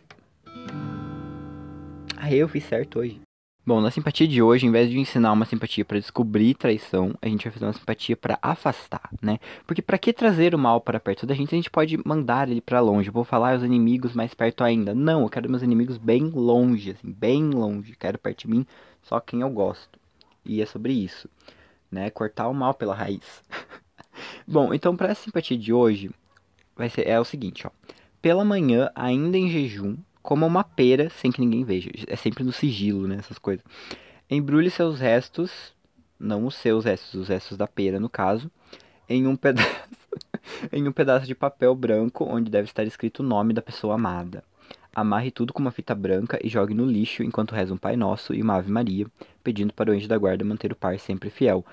Ah, 2.17 2.33
eu 2.33 2.49
fiz 2.49 2.65
certo 2.65 3.01
hoje. 3.01 3.21
Bom, 3.67 3.83
na 3.83 3.91
simpatia 3.91 4.27
de 4.27 4.41
hoje, 4.41 4.67
em 4.67 4.71
vez 4.71 4.89
de 4.89 4.99
ensinar 4.99 5.33
uma 5.33 5.45
simpatia 5.45 5.85
para 5.85 5.99
descobrir 5.99 6.55
traição, 6.55 7.15
a 7.21 7.29
gente 7.29 7.45
vai 7.45 7.53
fazer 7.53 7.67
uma 7.67 7.75
simpatia 7.75 8.17
para 8.17 8.39
afastar, 8.41 9.11
né? 9.21 9.39
Porque 9.67 9.83
para 9.83 9.99
que 9.99 10.15
trazer 10.15 10.55
o 10.55 10.59
mal 10.59 10.81
para 10.81 10.99
perto 10.99 11.27
da 11.27 11.35
gente, 11.35 11.55
a 11.55 11.57
gente 11.57 11.71
pode 11.71 11.99
mandar 12.09 12.49
ele 12.49 12.63
para 12.63 12.81
longe. 12.81 13.09
Eu 13.09 13.13
vou 13.13 13.25
falar 13.25 13.55
os 13.55 13.65
inimigos 13.65 14.15
mais 14.15 14.33
perto 14.33 14.65
ainda. 14.65 14.95
Não, 14.95 15.21
eu 15.21 15.29
quero 15.29 15.51
meus 15.51 15.63
inimigos 15.63 15.99
bem 15.99 16.23
longe, 16.25 16.93
assim, 16.93 17.13
bem 17.13 17.51
longe. 17.51 17.95
Quero 17.97 18.19
perto 18.19 18.41
de 18.41 18.49
mim 18.49 18.67
só 19.03 19.21
quem 19.21 19.43
eu 19.43 19.51
gosto. 19.51 19.99
E 20.43 20.63
é 20.63 20.67
sobre 20.67 20.95
isso, 20.95 21.29
né? 21.95 22.11
Cortar 22.11 22.49
o 22.49 22.55
mal 22.55 22.75
pela 22.75 22.95
raiz. 22.95 23.43
Bom, 24.47 24.75
então 24.75 24.97
para 24.97 25.09
essa 25.09 25.23
simpatia 25.23 25.57
de 25.57 25.73
hoje, 25.73 26.11
vai 26.77 26.91
ser 26.91 27.07
é 27.07 27.19
o 27.19 27.25
seguinte, 27.25 27.67
ó. 27.67 27.71
Pela 28.21 28.45
manhã, 28.45 28.91
ainda 28.95 29.39
em 29.39 29.49
jejum, 29.49 29.97
coma 30.23 30.47
uma 30.47 30.65
pera 30.65 31.11
sem 31.11 31.31
que 31.31 31.41
ninguém 31.41 31.65
veja. 31.65 31.91
É 32.07 32.17
sempre 32.17 32.43
no 32.43 32.53
sigilo, 32.53 33.07
né, 33.07 33.17
essas 33.19 33.39
coisas. 33.39 33.65
Embrulhe 34.29 34.71
seus 34.71 34.99
restos, 34.99 35.75
não 36.19 36.47
os 36.47 36.55
seus 36.55 36.85
restos, 36.85 37.15
os 37.15 37.29
restos 37.29 37.57
da 37.57 37.67
pera, 37.67 38.01
no 38.01 38.09
caso, 38.09 38.51
em 39.09 39.27
um 39.27 39.37
pedaço 39.37 39.85
em 40.73 40.87
um 40.87 40.93
pedaço 40.93 41.27
de 41.27 41.35
papel 41.35 41.75
branco 41.75 42.25
onde 42.25 42.51
deve 42.51 42.69
estar 42.69 42.85
escrito 42.85 43.21
o 43.21 43.27
nome 43.27 43.53
da 43.53 43.63
pessoa 43.63 43.95
amada. 43.95 44.45
Amarre 44.95 45.31
tudo 45.31 45.53
com 45.53 45.61
uma 45.61 45.73
fita 45.73 45.95
branca 45.95 46.39
e 46.43 46.49
jogue 46.49 46.73
no 46.73 46.87
lixo 46.87 47.23
enquanto 47.23 47.55
reza 47.55 47.75
um 47.75 47.77
Pai 47.77 47.97
Nosso 47.97 48.33
e 48.33 48.41
uma 48.41 48.57
Ave 48.57 48.71
Maria, 48.71 49.07
pedindo 49.43 49.73
para 49.73 49.91
o 49.91 49.95
anjo 49.95 50.07
da 50.07 50.17
guarda 50.17 50.45
manter 50.45 50.71
o 50.71 50.77
par 50.77 50.99
sempre 51.01 51.31
fiel. 51.31 51.65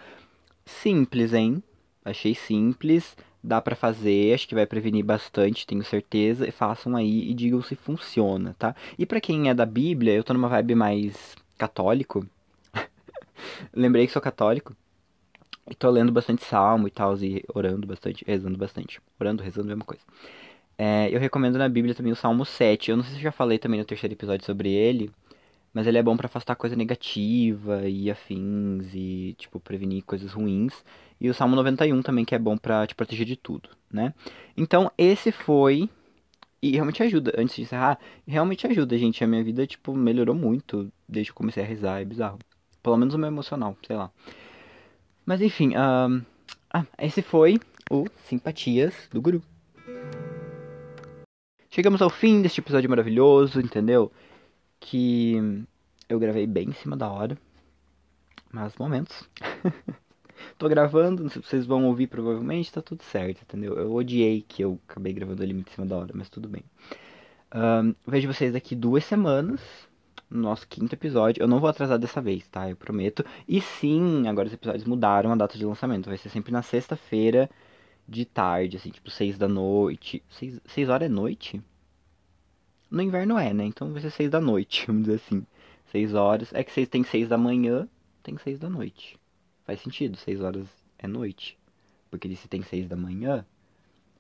Simples, 0.66 1.34
hein? 1.34 1.62
Achei 2.04 2.34
simples, 2.34 3.16
dá 3.44 3.62
para 3.62 3.76
fazer, 3.76 4.34
acho 4.34 4.48
que 4.48 4.56
vai 4.56 4.66
prevenir 4.66 5.06
bastante, 5.06 5.68
tenho 5.68 5.84
certeza. 5.84 6.48
E 6.48 6.52
façam 6.52 6.96
aí 6.96 7.30
e 7.30 7.34
digam 7.34 7.62
se 7.62 7.76
funciona, 7.76 8.56
tá? 8.58 8.76
E 8.98 9.06
para 9.06 9.22
quem 9.22 9.50
é 9.50 9.54
da 9.54 9.66
Bíblia, 9.66 10.14
eu 10.14 10.24
tô 10.24 10.34
numa 10.34 10.50
vibe 10.50 10.74
mais 10.74 11.36
católico. 11.58 12.26
Lembrei 13.74 14.08
que 14.08 14.14
sou 14.14 14.22
católico. 14.22 14.76
E 15.70 15.76
tô 15.76 15.90
lendo 15.90 16.12
bastante 16.12 16.44
salmo 16.44 16.88
e 16.88 16.92
tal, 16.92 17.16
e 17.18 17.44
orando 17.54 17.86
bastante, 17.86 18.26
rezando 18.28 18.58
bastante. 18.58 19.00
Orando, 19.20 19.44
rezando, 19.44 19.68
é 19.68 19.70
mesma 19.70 19.86
coisa. 19.86 20.04
É, 20.84 21.16
eu 21.16 21.20
recomendo 21.20 21.60
na 21.60 21.70
Bíblia 21.70 21.94
também 21.94 22.12
o 22.12 22.16
Salmo 22.16 22.44
7. 22.44 22.90
Eu 22.90 22.98
não 22.98 23.04
sei 23.04 23.14
se 23.14 23.20
eu 23.20 23.24
já 23.26 23.32
falei 23.32 23.60
também 23.60 23.80
no 23.80 23.86
terceiro 23.86 24.16
episódio 24.16 24.44
sobre 24.44 24.72
ele, 24.72 25.12
mas 25.72 25.86
ele 25.86 26.00
é 26.00 26.02
bom 26.02 26.18
para 26.18 26.26
afastar 26.26 26.56
coisa 26.56 26.76
negativa 26.76 27.88
e 27.88 28.10
afins 28.10 28.92
e, 28.92 29.36
tipo, 29.38 29.60
prevenir 29.60 30.04
coisas 30.04 30.34
ruins. 30.34 30.84
E 31.20 31.30
o 31.30 31.36
Salmo 31.36 31.56
91 31.56 32.02
também, 32.02 32.26
que 32.26 32.34
é 32.34 32.40
bom 32.40 32.58
para 32.58 32.88
te 32.88 32.96
proteger 32.96 33.28
de 33.28 33.36
tudo, 33.36 33.70
né? 33.94 34.12
Então, 34.58 34.92
esse 34.98 35.32
foi. 35.32 35.88
E 36.60 36.72
realmente 36.72 37.04
ajuda, 37.04 37.32
antes 37.38 37.58
de 37.58 37.62
encerrar, 37.62 38.00
realmente 38.26 38.66
ajuda, 38.66 38.98
gente. 38.98 39.24
A 39.24 39.28
minha 39.28 39.44
vida, 39.44 39.68
tipo, 39.68 39.96
melhorou 39.96 40.34
muito 40.34 40.92
desde 41.08 41.32
que 41.32 41.34
eu 41.34 41.38
comecei 41.38 41.64
a 41.64 41.68
rezar, 41.68 42.02
é 42.02 42.06
bizarro. 42.06 42.40
Pelo 42.82 42.98
menos 42.98 43.14
o 43.14 43.20
meu 43.20 43.28
emocional, 43.28 43.78
sei 43.86 43.96
lá. 43.96 44.10
Mas 45.24 45.44
enfim, 45.44 45.74
ah, 45.76 46.10
esse 46.98 47.22
foi 47.22 47.60
o 47.88 48.08
Simpatias 48.28 48.96
do 49.12 49.22
Guru. 49.22 49.44
Chegamos 51.74 52.02
ao 52.02 52.10
fim 52.10 52.42
deste 52.42 52.60
episódio 52.60 52.90
maravilhoso, 52.90 53.62
entendeu? 53.62 54.12
Que 54.78 55.64
eu 56.10 56.20
gravei 56.20 56.46
bem 56.46 56.68
em 56.68 56.74
cima 56.74 56.98
da 56.98 57.10
hora. 57.10 57.38
Mas 58.52 58.76
momentos. 58.78 59.24
Tô 60.60 60.68
gravando, 60.68 61.24
não 61.24 61.30
sei 61.30 61.42
se 61.42 61.48
vocês 61.48 61.66
vão 61.66 61.86
ouvir 61.86 62.08
provavelmente, 62.08 62.74
tá 62.74 62.82
tudo 62.82 63.02
certo, 63.04 63.44
entendeu? 63.44 63.78
Eu 63.78 63.94
odiei 63.94 64.44
que 64.46 64.62
eu 64.62 64.78
acabei 64.86 65.14
gravando 65.14 65.42
ele 65.44 65.54
muito 65.54 65.70
em 65.70 65.76
cima 65.76 65.88
da 65.88 65.96
hora, 65.96 66.12
mas 66.14 66.28
tudo 66.28 66.50
bem. 66.50 66.62
Um, 67.56 67.96
vejo 68.06 68.28
vocês 68.28 68.52
daqui 68.52 68.76
duas 68.76 69.06
semanas, 69.06 69.62
no 70.30 70.42
nosso 70.42 70.68
quinto 70.68 70.94
episódio. 70.94 71.42
Eu 71.42 71.48
não 71.48 71.62
vou 71.62 71.70
atrasar 71.70 71.98
dessa 71.98 72.20
vez, 72.20 72.46
tá? 72.50 72.70
Eu 72.70 72.76
prometo. 72.76 73.24
E 73.48 73.62
sim, 73.62 74.28
agora 74.28 74.50
os 74.50 74.54
episódios 74.54 74.84
mudaram 74.84 75.32
a 75.32 75.36
data 75.38 75.58
de 75.58 75.64
lançamento. 75.64 76.10
Vai 76.10 76.18
ser 76.18 76.28
sempre 76.28 76.52
na 76.52 76.64
sexta-feira 76.64 77.50
de 78.08 78.26
tarde, 78.26 78.78
assim, 78.78 78.90
tipo 78.90 79.10
seis 79.10 79.38
da 79.38 79.48
noite. 79.48 80.24
Seis, 80.30 80.60
seis 80.66 80.90
horas 80.90 81.06
é 81.06 81.10
noite? 81.10 81.62
No 82.90 83.02
inverno 83.02 83.38
é, 83.38 83.54
né? 83.54 83.66
Então 83.66 83.92
vai 83.94 84.02
ser 84.02 84.12
seis 84.12 84.30
da 84.30 84.42
noite, 84.42 84.86
vamos 84.88 85.04
dizer 85.04 85.16
assim. 85.16 85.46
Seis 85.92 86.14
horas. 86.14 86.54
É 86.54 86.64
que 86.64 86.72
vocês 86.72 86.90
tem 86.90 87.04
seis 87.04 87.30
da 87.30 87.38
manhã, 87.38 87.88
tem 88.24 88.38
seis 88.38 88.60
da 88.60 88.70
noite. 88.70 89.18
Faz 89.66 89.82
sentido, 89.82 90.18
seis 90.18 90.42
horas 90.42 90.68
é 91.00 91.08
noite. 91.08 91.58
Porque 92.10 92.28
ele 92.28 92.36
se 92.36 92.48
tem 92.48 92.62
seis 92.64 92.88
da 92.88 92.96
manhã. 92.96 93.46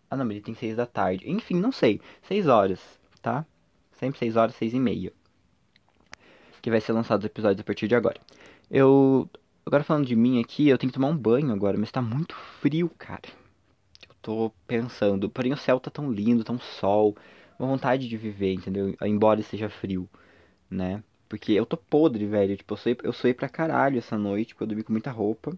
Ah 0.09 0.15
não, 0.15 0.25
mas 0.25 0.35
ele 0.35 0.45
tem 0.45 0.55
seis 0.55 0.75
da 0.75 0.85
tarde. 0.85 1.29
Enfim, 1.29 1.55
não 1.55 1.71
sei. 1.71 1.99
Seis 2.23 2.47
horas, 2.47 2.79
tá? 3.21 3.45
Sempre 3.93 4.19
seis 4.19 4.35
horas, 4.35 4.55
seis 4.55 4.73
e 4.73 4.79
meia. 4.79 5.11
Que 6.61 6.69
vai 6.69 6.79
ser 6.79 6.93
lançado 6.93 7.19
os 7.19 7.25
episódios 7.25 7.59
a 7.59 7.63
partir 7.63 7.87
de 7.87 7.95
agora. 7.95 8.19
Eu. 8.69 9.29
Agora 9.65 9.83
falando 9.83 10.07
de 10.07 10.15
mim 10.15 10.39
aqui, 10.39 10.67
eu 10.69 10.77
tenho 10.77 10.91
que 10.91 10.97
tomar 10.97 11.09
um 11.09 11.17
banho 11.17 11.51
agora, 11.51 11.77
mas 11.77 11.91
tá 11.91 12.01
muito 12.01 12.35
frio, 12.35 12.89
cara 12.97 13.40
tô 14.21 14.51
pensando. 14.67 15.29
Porém, 15.29 15.53
o 15.53 15.57
céu 15.57 15.79
tá 15.79 15.91
tão 15.91 16.11
lindo, 16.11 16.43
tão 16.43 16.59
sol. 16.59 17.15
Uma 17.59 17.69
vontade 17.69 18.07
de 18.07 18.17
viver, 18.17 18.53
entendeu? 18.53 18.95
Embora 19.03 19.39
esteja 19.39 19.69
frio, 19.69 20.09
né? 20.69 21.03
Porque 21.29 21.53
eu 21.53 21.65
tô 21.65 21.77
podre, 21.77 22.25
velho. 22.25 22.57
Tipo, 22.57 22.73
eu 22.73 22.77
suei, 22.77 22.97
eu 23.03 23.13
suei 23.13 23.33
pra 23.33 23.49
caralho 23.49 23.97
essa 23.99 24.17
noite, 24.17 24.53
porque 24.53 24.63
eu 24.63 24.67
dormi 24.67 24.83
com 24.83 24.93
muita 24.93 25.11
roupa. 25.11 25.57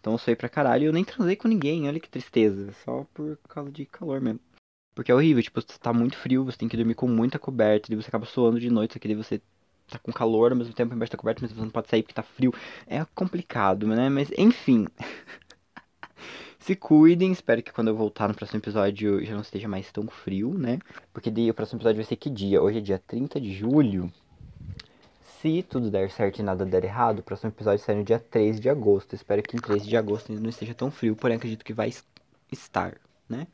Então 0.00 0.14
eu 0.14 0.18
suei 0.18 0.36
pra 0.36 0.48
caralho 0.48 0.86
eu 0.86 0.92
nem 0.92 1.04
transei 1.04 1.36
com 1.36 1.48
ninguém. 1.48 1.88
Olha 1.88 2.00
que 2.00 2.10
tristeza. 2.10 2.72
Só 2.84 3.06
por 3.14 3.38
causa 3.48 3.70
de 3.70 3.86
calor 3.86 4.20
mesmo. 4.20 4.40
Porque 4.94 5.10
é 5.12 5.14
horrível, 5.14 5.42
tipo, 5.42 5.62
tá 5.78 5.92
muito 5.92 6.16
frio, 6.16 6.44
você 6.44 6.58
tem 6.58 6.68
que 6.68 6.76
dormir 6.76 6.94
com 6.94 7.08
muita 7.08 7.38
coberta, 7.38 7.92
e 7.92 7.96
você 7.96 8.08
acaba 8.08 8.26
suando 8.26 8.60
de 8.60 8.68
noite, 8.68 8.98
aqui 8.98 9.14
você 9.14 9.40
tá 9.88 9.98
com 9.98 10.12
calor 10.12 10.52
ao 10.52 10.58
mesmo 10.58 10.74
tempo 10.74 10.94
embaixo 10.94 11.12
da 11.12 11.18
coberta, 11.18 11.40
mas 11.42 11.52
você 11.52 11.60
não 11.60 11.70
pode 11.70 11.88
sair 11.88 12.02
porque 12.02 12.14
tá 12.14 12.22
frio. 12.22 12.52
É 12.86 13.04
complicado, 13.14 13.86
né? 13.86 14.08
Mas 14.08 14.30
enfim. 14.36 14.86
Se 16.70 16.76
cuidem, 16.76 17.32
espero 17.32 17.64
que 17.64 17.72
quando 17.72 17.88
eu 17.88 17.96
voltar 17.96 18.28
no 18.28 18.34
próximo 18.36 18.60
episódio 18.60 19.24
já 19.24 19.34
não 19.34 19.40
esteja 19.40 19.66
mais 19.66 19.90
tão 19.90 20.06
frio, 20.06 20.56
né? 20.56 20.78
Porque 21.12 21.28
daí 21.28 21.50
o 21.50 21.54
próximo 21.54 21.78
episódio 21.78 21.96
vai 21.96 22.04
ser 22.04 22.14
que 22.14 22.30
dia? 22.30 22.62
Hoje 22.62 22.78
é 22.78 22.80
dia 22.80 23.02
30 23.08 23.40
de 23.40 23.52
julho. 23.52 24.08
Se 25.40 25.64
tudo 25.64 25.90
der 25.90 26.08
certo 26.12 26.38
e 26.38 26.44
nada 26.44 26.64
der 26.64 26.84
errado, 26.84 27.18
o 27.18 27.22
próximo 27.24 27.50
episódio 27.50 27.84
sai 27.84 27.96
no 27.96 28.04
dia 28.04 28.20
13 28.20 28.60
de 28.60 28.68
agosto. 28.68 29.16
Espero 29.16 29.42
que 29.42 29.56
em 29.56 29.60
13 29.60 29.88
de 29.88 29.96
agosto 29.96 30.30
ainda 30.30 30.40
não 30.40 30.48
esteja 30.48 30.72
tão 30.72 30.92
frio, 30.92 31.16
porém 31.16 31.38
acredito 31.38 31.64
que 31.64 31.72
vai 31.72 31.92
estar, 32.52 32.94
né? 33.28 33.48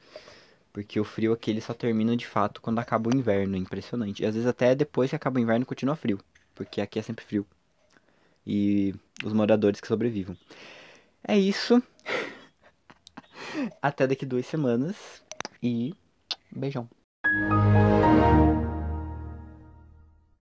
Porque 0.71 1.01
o 1.01 1.05
frio 1.05 1.33
aqui 1.33 1.51
ele 1.51 1.63
só 1.63 1.73
termina 1.73 2.15
de 2.19 2.27
fato 2.27 2.61
quando 2.61 2.81
acaba 2.81 3.09
o 3.09 3.17
inverno, 3.17 3.57
é 3.57 3.59
impressionante. 3.59 4.23
E 4.23 4.27
às 4.27 4.35
vezes 4.35 4.47
até 4.47 4.75
depois 4.75 5.09
que 5.09 5.17
acaba 5.17 5.39
o 5.39 5.43
inverno 5.43 5.65
continua 5.65 5.97
frio, 5.97 6.21
porque 6.55 6.83
aqui 6.83 6.99
é 6.99 7.03
sempre 7.03 7.25
frio. 7.25 7.47
E 8.47 8.95
os 9.25 9.33
moradores 9.33 9.81
que 9.81 9.89
sobrevivam. 9.89 10.37
É 11.27 11.39
isso. 11.39 11.83
Até 13.81 14.07
daqui 14.07 14.27
duas 14.27 14.47
semanas 14.47 15.23
e 15.63 15.95
beijão. 16.51 16.89